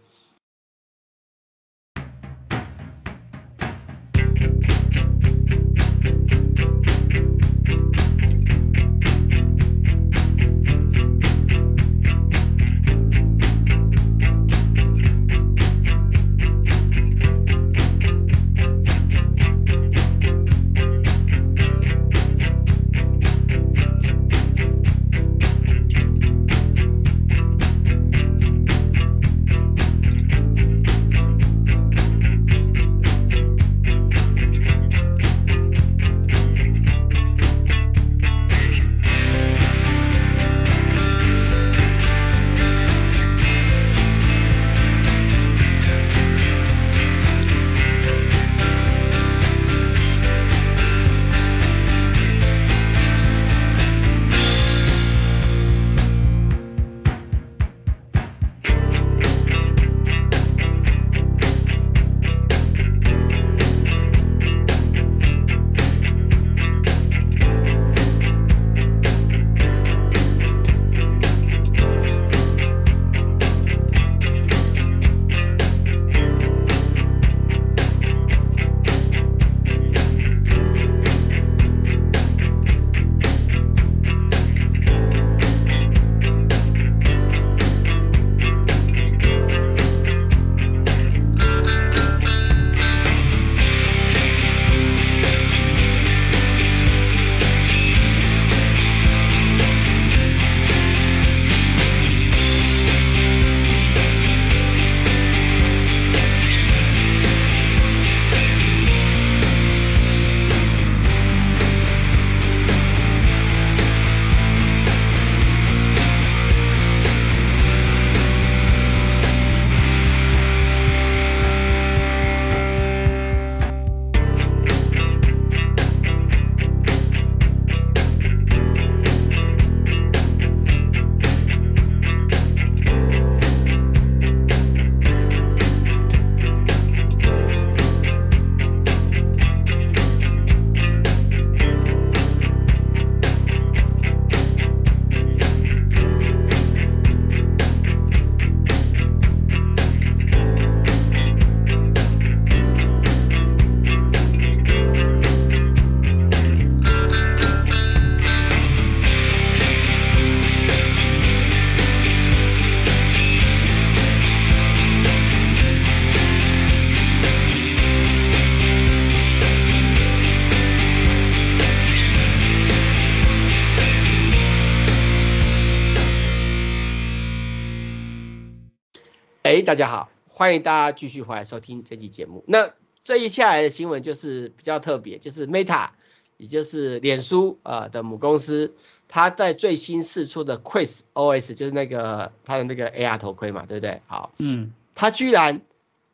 [179.71, 182.43] 大家好，欢迎大家继续回来收听这期节目。
[182.49, 185.91] 那这一下来的新闻就是比较特别，就是 Meta，
[186.39, 188.75] 也就是脸书呃的母公司，
[189.07, 194.03] 它在最新试出的 Quest OS，就是那个它的那个 AR 头盔嘛，对不对？
[194.09, 195.61] 好，嗯，它居然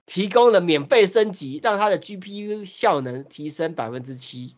[0.04, 4.54] 提供了免费升级，让它的 GPU 效能提升百分之七。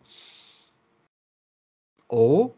[2.08, 2.50] 哦，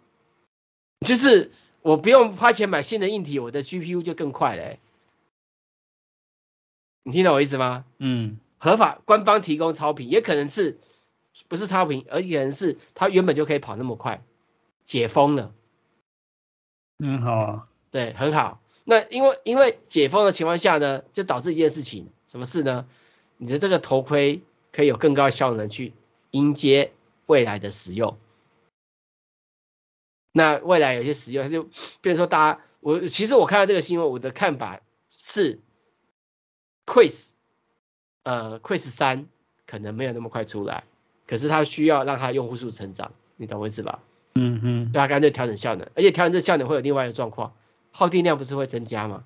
[1.06, 4.80] 就是我不用花钱买新的硬体，我的 GPU 就更快了欸。
[7.02, 7.84] 你听懂我意思吗？
[7.98, 10.78] 嗯，合法官方提供超频，也可能是
[11.48, 14.22] 不是超频，而且是它原本就可以跑那么快，
[14.84, 15.52] 解封了。
[16.98, 17.68] 嗯，好啊。
[17.90, 18.60] 对，很好。
[18.84, 22.86] 那因为因为解封的情况下呢，就导致一件事情，什么事呢？
[23.36, 24.42] 你的这个头盔
[24.72, 25.92] 可以有更高效能去
[26.30, 26.92] 迎接
[27.26, 28.18] 未来的使用。
[30.32, 31.64] 那未来有些使用，它就
[32.00, 35.58] 比如说，大家我其实我看到这个新闻，我的看法是
[36.90, 37.28] ，Quest，
[38.24, 39.26] 呃，Quest 三
[39.64, 40.82] 可能没有那么快出来，
[41.28, 44.00] 可是它需要让它用户数成长，你懂我意思吧？
[44.34, 44.92] 嗯嗯。
[44.92, 47.54] 对，它干脆调整效能，而且调整这效能会有另外一个状况，
[47.92, 49.22] 耗电量不是会增加吗？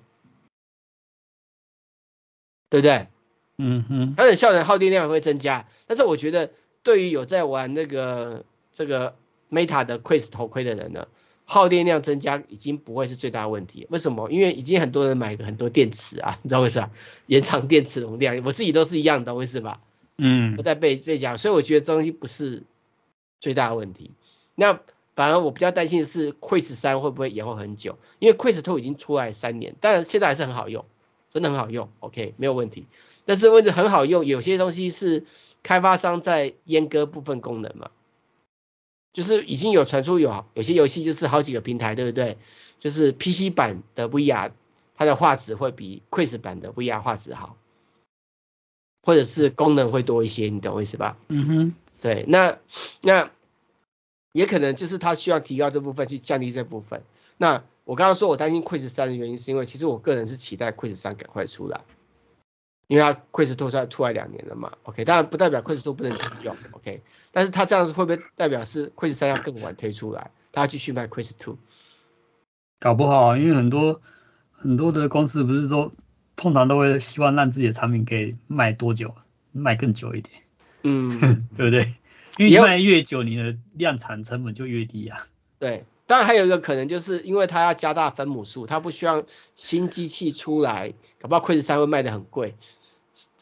[2.69, 3.07] 对不对？
[3.57, 4.15] 嗯嗯。
[4.15, 6.51] 调整效能耗电量会增加，但是我觉得
[6.83, 9.15] 对于有在玩那个这个。
[9.51, 11.07] Meta 的 Quest 头盔的人呢，
[11.45, 13.87] 耗电量增加已经不会是最大的问题。
[13.89, 14.29] 为什么？
[14.31, 16.89] 因为已经很多人买了很多电池啊，你知道为什么？
[17.27, 19.79] 延长电池容量，我自己都是一样的，为什么？
[20.17, 20.55] 嗯。
[20.55, 22.63] 不再被被讲，所以我觉得这东西不是
[23.39, 24.11] 最大的问题。
[24.55, 24.79] 那
[25.15, 27.97] 反而我比较担心的是 Quest 三会不会延后很久？
[28.19, 30.83] 因为 Quest 2已经出来三年，但是现在还是很好用，
[31.29, 32.87] 真的很好用，OK 没有问题。
[33.25, 35.25] 但是问题很好用，有些东西是
[35.63, 37.91] 开发商在阉割部分功能嘛。
[39.15, 42.37] 就是已经有传出有有些游戏就是好几个平台，对不对？
[42.79, 44.51] 就是 PC 版的 VR
[44.97, 47.55] 它的画质会比 Quest 版的 VR 画质好，
[49.01, 51.17] 或者是功能会多一些，你懂我意思吧？
[51.29, 52.59] 嗯哼，对，那
[53.01, 53.31] 那
[54.33, 57.01] 也可能就是它需要提高这部分去降低这部分。
[57.37, 61.85] 那我刚刚说我担心 Quest 3的原因，是因为其实我个人是期待 Quest 3赶快出来。
[62.87, 71.55] 因为它 Quest 2出来出来两年了嘛，OK，当然不代表 Quest 2不能继续用，OK，但是它这样子会不会代表是 Quest 3要更晚推出来，它要继续卖 Quest 2？
[72.79, 74.01] 搞不好，因为很多
[74.51, 75.91] 很多的公司不是都
[76.35, 79.15] 通常都会希望让自己的产品可以卖多久，
[79.51, 80.41] 卖更久一点，
[80.83, 81.95] 嗯， 对不对？
[82.37, 85.25] 因为你卖越久，你的量产成本就越低啊。
[85.57, 85.85] 对。
[86.07, 89.23] 当然还有一个可能，就是因为它要加大分母数，它不希望
[89.55, 92.55] 新机器出来，搞不好 Quest 三会卖得很贵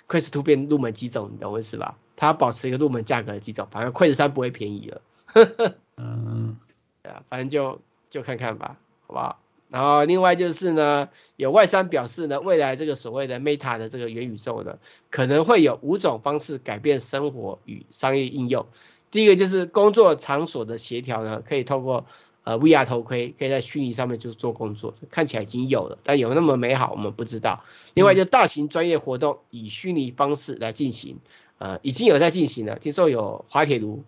[0.07, 1.97] ，Quest 2变入门机种，你懂我意思吧？
[2.15, 5.01] 它要保持一个入门价格的机种，反正 Quest 三不会便宜了。
[5.97, 6.57] 嗯，
[7.01, 9.39] 对啊，反正就就看看吧，好不好？
[9.69, 14.77] 然后另外就是呢，有外商表示呢，未来这个所谓的 Meta 的这个元宇宙呢，
[15.09, 18.67] 可能会有五种方式改变生活与商业应用。
[19.09, 22.05] 第一个就是工作场所的协调呢，可以透过
[22.43, 27.63] 呃，VR 头盔可以在虚拟上面就做工作，看起来已经有了，但有那么美好我们不知道。
[27.93, 31.19] 另外就大型专业活动以虚拟方式来进行，
[31.57, 32.77] 呃，已经有在进行了。
[32.77, 34.03] 听说有滑铁卢，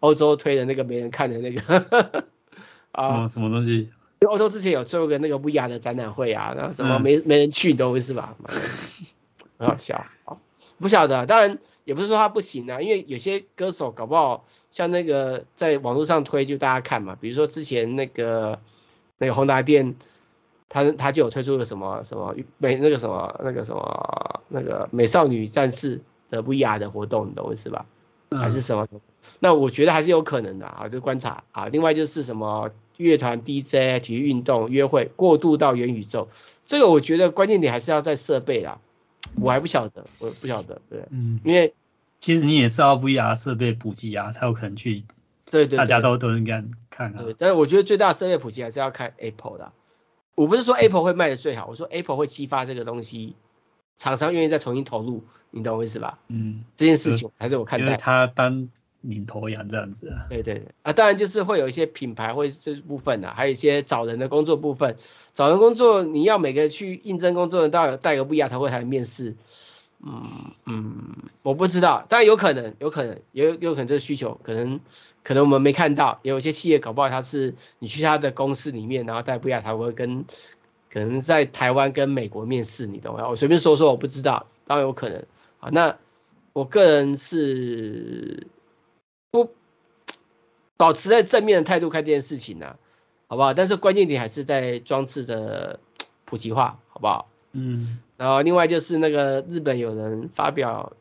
[0.00, 2.26] 欧洲推的那个没人看的那个，
[2.90, 3.90] 啊，什么东西？
[4.20, 8.36] 就欧洲之前有做过那个 VR 的展览会啊，然后怎么没、嗯、没人去，你懂我意思吧？
[9.56, 10.40] 很好笑，好，
[10.78, 11.58] 不晓得，当然。
[11.88, 18.60] 也不是说他不行啊，因为有些歌手搞不好像那个在网络上推就大家看嘛，比如说之前那个
[19.16, 19.96] 那个宏达电，
[20.68, 27.86] 他他就有推出个什么什么美那个什么那个什么那个美少女战士的 VR 的活动，你懂我意思吧？
[28.32, 28.86] 还是什么？
[29.40, 31.68] 那我觉得还是有可能的啊，就观察啊。
[31.68, 36.28] 另外就是什么乐团 DJ、体育运动、约会过渡到元宇宙，
[36.66, 38.78] 这个我觉得关键点还是要在设备啦。
[39.36, 41.74] 我还不晓得，我不晓得，对，嗯，因为
[42.20, 45.04] 其实你也是要 VR 设备普及啊，才有可能去，
[45.50, 47.22] 对对，大家都都应该看啊。
[47.22, 49.72] 对，但是我觉得最大设备普及还是要看 Apple 的。
[50.34, 53.36] 我不是说 Apple 会卖的最好，我说 Apple 会激发这个东西，
[53.96, 56.18] 厂商愿意再重新投入，你懂我意思吧？
[56.28, 57.86] 嗯，这件事情还是我看待。
[57.86, 58.68] 因为他当
[59.00, 60.26] 领头羊这样子啊。
[60.28, 64.96] 对对对，啊，当然就是会有一些品牌会这部分的，还有一些找人的工作部分，
[65.32, 69.36] 找人工作你要每个去应征工作的都要带个 VR 头盔才能面试。
[70.00, 74.78] 嗯嗯，我不知道，但有可能，有可能，有有可能这个需求，可能
[75.24, 80.24] 可能我们没看到，有一些企业搞不好他是你去他的公司里面，然后带 VR 头盔跟
[80.92, 83.28] 可能在台湾跟美国面试，你懂吗？
[83.28, 85.24] 我随便说说，我不知道，当然有可能。
[85.58, 85.96] 好，那
[86.52, 88.46] 我个人是
[89.30, 89.54] 不
[90.76, 92.76] 保持在正面的态度看这件事情呢、啊，
[93.26, 93.54] 好不好？
[93.54, 95.80] 但是关键点还是在装置的
[96.24, 97.28] 普及化，好不好？
[97.52, 97.98] 嗯。
[98.16, 100.92] 然后另外就是那个日本有人发表，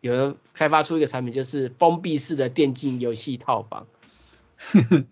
[0.00, 3.86] 有人开发出一个产品，就是封闭式的电竞游戏套房。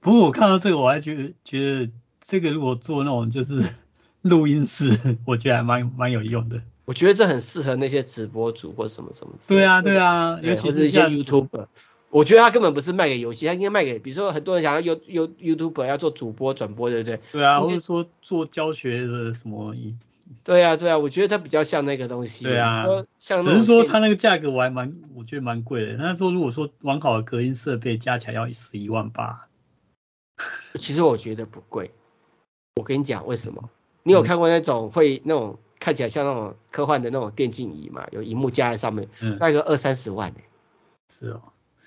[0.00, 1.90] 不过我看到这个，我还觉得觉得
[2.20, 3.64] 这个如果做那种就是
[4.22, 6.60] 录音室，我觉得还蛮蛮有用的。
[6.84, 9.34] 我觉得这很适合那些直播主或什么什么。
[9.46, 11.68] 对啊对啊，尤其是一些 YouTuber。
[12.12, 17.20] 我觉得他根本不是卖给游戏，他应该卖给，比如说很多人想要 You You YouTuber 要做主播转播，对不对？
[17.32, 19.74] 对啊，或者说做教学的什么。
[20.44, 22.44] 对啊，对啊，我觉得它比较像那个东西。
[22.44, 22.84] 对啊，
[23.18, 25.94] 像只是说它那个价格我还蛮，我觉得蛮贵的。
[25.94, 29.46] 那说如果说完好的隔音设备加起来要十一万八，
[30.78, 31.92] 其实我觉得不贵。
[32.76, 33.70] 我跟你讲为什么？
[34.02, 38.06] 你有看过那种会那种看起来像那种科幻的那种电竞椅嘛？
[38.10, 40.44] 有荧幕加在上面，嗯、那个二三十万呢、欸。
[41.18, 41.42] 是哦。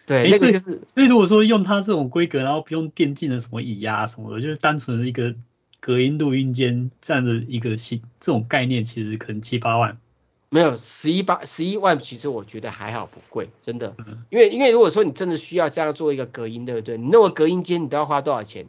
[0.06, 0.82] 对，欸、那个就是。
[0.93, 5.36] 所以如果说用它这种规格，然后不用电竞的什么椅啊什么的，就是单纯的一个
[5.80, 9.97] 隔音录音间这样的一个新这种概念，其实可能七八万。
[10.49, 13.95] 没有十一八十一万，其实我觉得还好，不贵，真的。
[14.30, 16.97] 因为因为如果说你真的需要这样做一个隔音，对不对？
[16.97, 18.68] 你弄个隔音间，你都要花多少钱？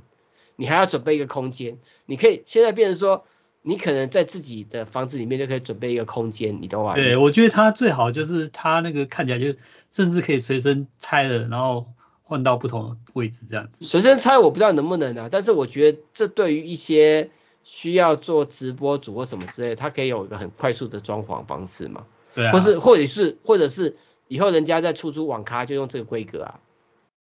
[0.56, 1.76] 你还要准备一个空间，
[2.06, 3.26] 你可以现在变成说，
[3.68, 6.94] 你可能在自己的房子里面就可以准备一个空间，你懂吗？
[6.94, 9.58] 对，我觉得它最好就是它那个看起来就
[9.90, 11.88] 甚至可以随身拆了，然后
[12.22, 13.84] 换到不同的位置这样子。
[13.84, 17.30] 随身拆我不知道能不能啊，但是我觉得这对于一些
[17.64, 22.06] 需要做直播主或什么之类，它可以有一个很快速的装潢方式嘛。
[22.36, 22.52] 对啊。
[22.52, 23.96] 或是或者是或者是
[24.28, 26.60] 以后人家在出租网咖就用这个规格啊。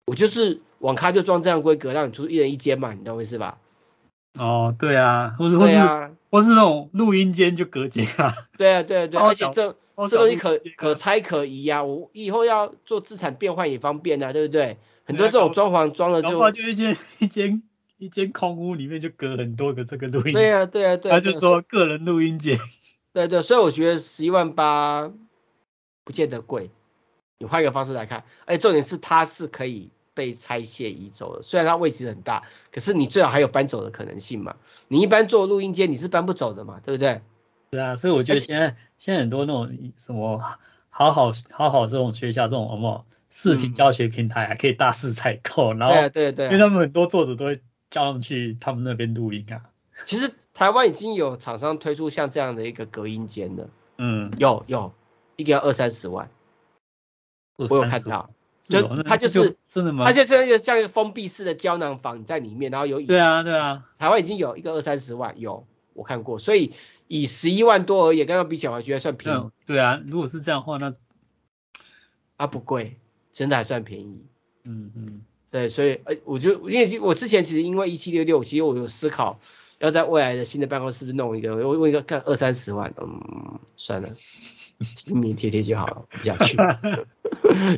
[0.07, 3.59] 我就是网咖就装这样规格，让你出一人一间嘛，你懂我意思吧？
[4.39, 8.33] 哦，对啊，或是或是、啊、或是那种录音间就隔间啊。
[8.57, 9.75] 对啊，对啊，对啊，而且这
[10.09, 14.77] 这东西可可拆可移啊，我以后要做资产变换也方便啊，对不对？
[15.03, 17.61] 很多这种装潢装了就，就一间一间
[17.97, 20.33] 一间空屋里面就隔很多个这个录音间。
[20.33, 21.15] 对啊，对啊，对啊。
[21.15, 22.57] 他就说个人录音间。
[23.13, 25.11] 对对，所以我觉得十一万八
[26.05, 26.71] 不见得贵。
[27.39, 34.55] 你换一个方式来看，而且重点是它是可以被拆卸移走了，虽然它位置很大，可是你最好还有搬走的可能性嘛。
[34.87, 37.21] 你一般做录音间你是搬不走的嘛，对不对？
[37.71, 40.37] 对啊，所以我觉得现在现在很多那种什么
[40.89, 49.69] 好好好好这种学校这种什么视频教学平台啊，可以大肆采购，然后对对对，因为他们很多作者都会叫他们去他们那边录音啊。
[50.05, 54.93] 其实台湾已经有厂商推出像这样的一个隔音间了，嗯，有有，
[55.37, 56.29] 一个要二三十万。
[57.55, 58.31] 我有看到，
[58.67, 60.05] 就它就是真的吗？
[60.05, 66.73] 它就是一个像一个封闭式的胶囊房在里面，然后有对啊对啊，台湾已经有一个二三十万有我看过，所以
[67.07, 69.49] 以十一万多而言，刚刚比起来我觉得算便宜。
[69.65, 70.93] 对啊，如果是这样的话，那
[72.37, 72.97] 啊不贵，
[73.33, 74.25] 真的还算便宜。
[74.63, 79.39] 嗯嗯，对，所以呃，我就因为我之前其实因为一七六六，其实我有思考
[79.79, 84.09] 要在未来的新的办公室是不是弄一个，我问一个看二三十万，嗯，算了。
[84.83, 86.57] 心里贴贴就好了，不想去。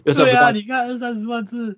[0.03, 0.31] 有什么？
[0.31, 1.77] 对啊，你看二三十万是，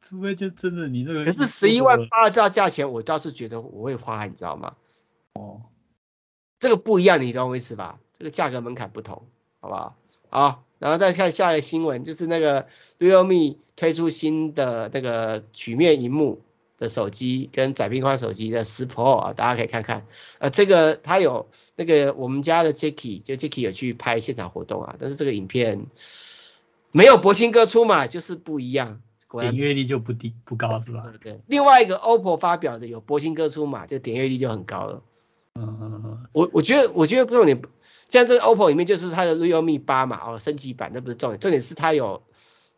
[0.00, 1.24] 除非就真的你那个。
[1.24, 4.74] 可是十一万八这价钱，我倒是觉得我会花，你知道吗？
[5.34, 5.62] 哦，
[6.58, 7.98] 这个不一样，你懂我意思吧？
[8.12, 9.26] 这个价格门槛不同，
[9.60, 9.96] 好不好？
[10.28, 12.66] 好，然后再看下一个新闻，就是那个
[12.98, 16.42] Realme 推出新的那个曲面荧幕。
[16.78, 20.06] 的手机跟窄边框手机的十 Pro 啊，大家可以看看。
[20.38, 25.86] 呃，这个它有那个我们家的 Jacky，就 Jacky 有去拍现场活动啊，但是这个影片
[26.92, 29.00] 没有博兴哥出嘛，就是不一样，
[29.30, 31.04] 点阅率就不低不高是吧？
[31.20, 31.40] 对，对。
[31.46, 35.02] 另外一个 OPPO 发表的有博兴哥出嘛，就点阅率就很高了。
[35.54, 36.26] 嗯嗯嗯。
[36.32, 37.62] 我我觉得我觉得不重点，
[38.10, 42.22] 像这个 OPPO 里面就是它的 Realme 八嘛，哦，升级版那不是重点，重点是它有。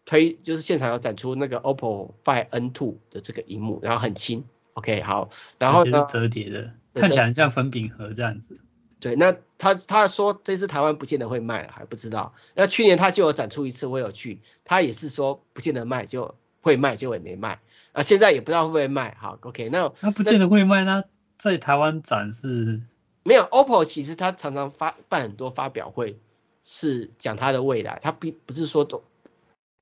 [0.08, 5.28] 推就是现场要展出那个 OPPO Find N2 的这个荧幕，然后很轻，OK 好，
[5.58, 8.58] 然后呢折叠的，看起来像粉饼盒这样子。
[9.00, 12.32] 对，那他他说这次台湾不见得会卖，还不知道。
[12.54, 17.60] 那去年他就有展出一次，我有去，他也是说不见得卖，就会卖，结果也没卖。
[17.92, 21.04] 啊，现在也不知道会不会卖，好，OK 那那不见得会卖，那
[21.36, 22.80] 在台湾展是
[23.24, 26.18] 没有 OPPO，其实他常常发办很多发表会，
[26.64, 29.04] 是讲他的未来，他并不是说都。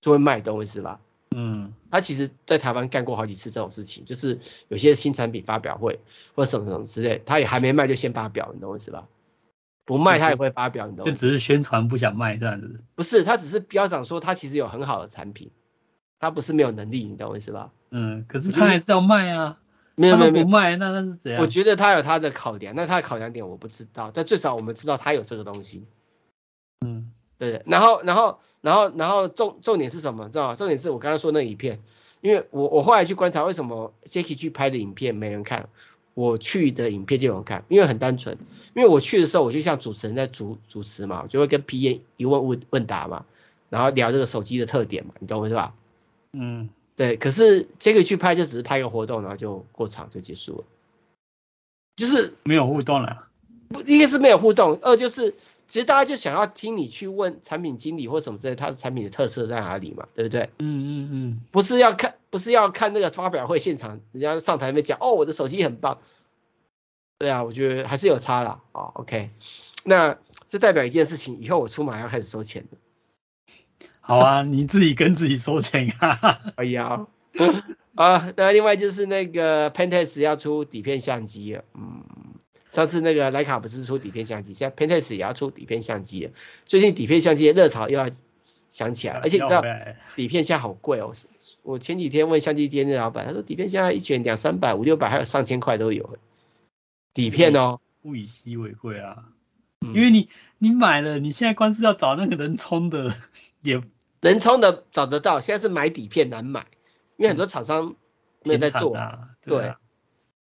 [0.07, 1.01] 就会卖，懂我意思吧？
[1.35, 4.39] 嗯，他其实在台湾干过好几次这种事情，就是
[4.69, 5.99] 有些新产品发表会
[6.37, 9.09] 或者什么什么之类，他也还没卖就先发表，你懂我意思吧？
[9.85, 11.05] 不卖他也会发表，你懂？
[11.05, 12.81] 就只是宣传不想卖这样子。
[12.95, 15.51] 不是，他只是标榜说他其实有很好的产品，
[16.21, 17.73] 他不是没有能力，你懂我意思吧？
[17.91, 19.59] 嗯，可是他还是要卖啊。
[19.97, 21.43] 没有没有不卖，那那是怎样？
[21.43, 25.85] 我觉得他有他的考量，那他的考量点我不知道，但最少我们知道他有这个东西。
[26.87, 27.11] 嗯。
[27.39, 30.31] 对，然后，然后，然后，然后重重点是什么？
[30.31, 30.55] 知道吗？
[30.55, 31.83] 重点是我刚刚说那影片，
[32.23, 35.69] 因为我我后来去观察为什么 Jacky 去拍的影片没人看，
[36.15, 38.39] 我去的影片就有人看，因为很单纯，
[38.75, 43.27] 因为我去的时候我就像主持人在主主持嘛，我就会跟 PM 一问问问答嘛，
[43.69, 45.75] 然后聊这个手机的特点嘛，你懂我是吧？
[46.33, 50.65] 嗯，对，可是 Jacky 去拍就只是拍个活动，然后就过场就结束了，
[51.97, 53.29] 就是没有互动了，
[53.69, 55.35] 不，一个是没有互动，二就是。
[55.69, 60.51] 其实大家就想要听你去问产品经理或什么之类，他的产品的特色在哪里嘛，对不对？
[60.59, 65.99] 嗯嗯嗯，不是要看，不是要看那个发表会现场，人家上台那边讲，哦，我的手机很棒。
[67.19, 68.63] 对啊，我觉得还是有差啦。
[68.73, 69.31] 哦，OK，
[69.85, 72.79] 那这代表一件事情，以后我出马要开始收钱了。
[74.01, 76.53] 好啊， 你自己跟自己收钱啊。
[76.57, 77.07] 哎呀，
[77.95, 82.05] 啊，那另外就是那个 Pentax 要出底片相机了，嗯，
[82.77, 86.33] 上次那个徕卡不是出底片相机，现在 Pentax 也要出底片相机了。
[86.67, 88.11] 最近底片相机的热潮又要
[88.69, 89.63] 想起来了，而且你知道
[90.15, 91.15] 底片现在好贵哦。
[91.63, 96.19] 我前几天问相机店的老板，他说底片现在一卷两三百、五六百，还有上千块都有。
[97.15, 99.25] 底片哦，物以稀为贵啊，
[99.81, 103.17] 因为你你买了，你现在光是要找那个能冲的
[103.63, 103.81] 也。
[104.21, 106.67] 能冲的找得到，现在是买底片难买，
[107.17, 107.97] 因为很多厂商
[108.45, 108.95] 没有在做。
[108.95, 109.86] 啊对，啊，对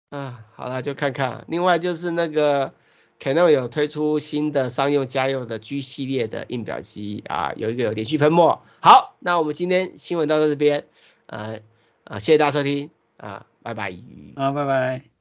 [0.10, 1.46] 啊，好了，就看看。
[1.48, 2.74] 另外就是那个
[3.20, 8.64] Canon 有推出新的商用家用的 G 系列的印表机啊，有一个有连续喷墨。
[8.80, 10.86] 好，那我们今天新闻到这边，
[11.26, 11.60] 呃
[12.06, 13.92] 啊，谢谢大家收听啊，拜拜。
[14.36, 15.17] 啊，拜拜。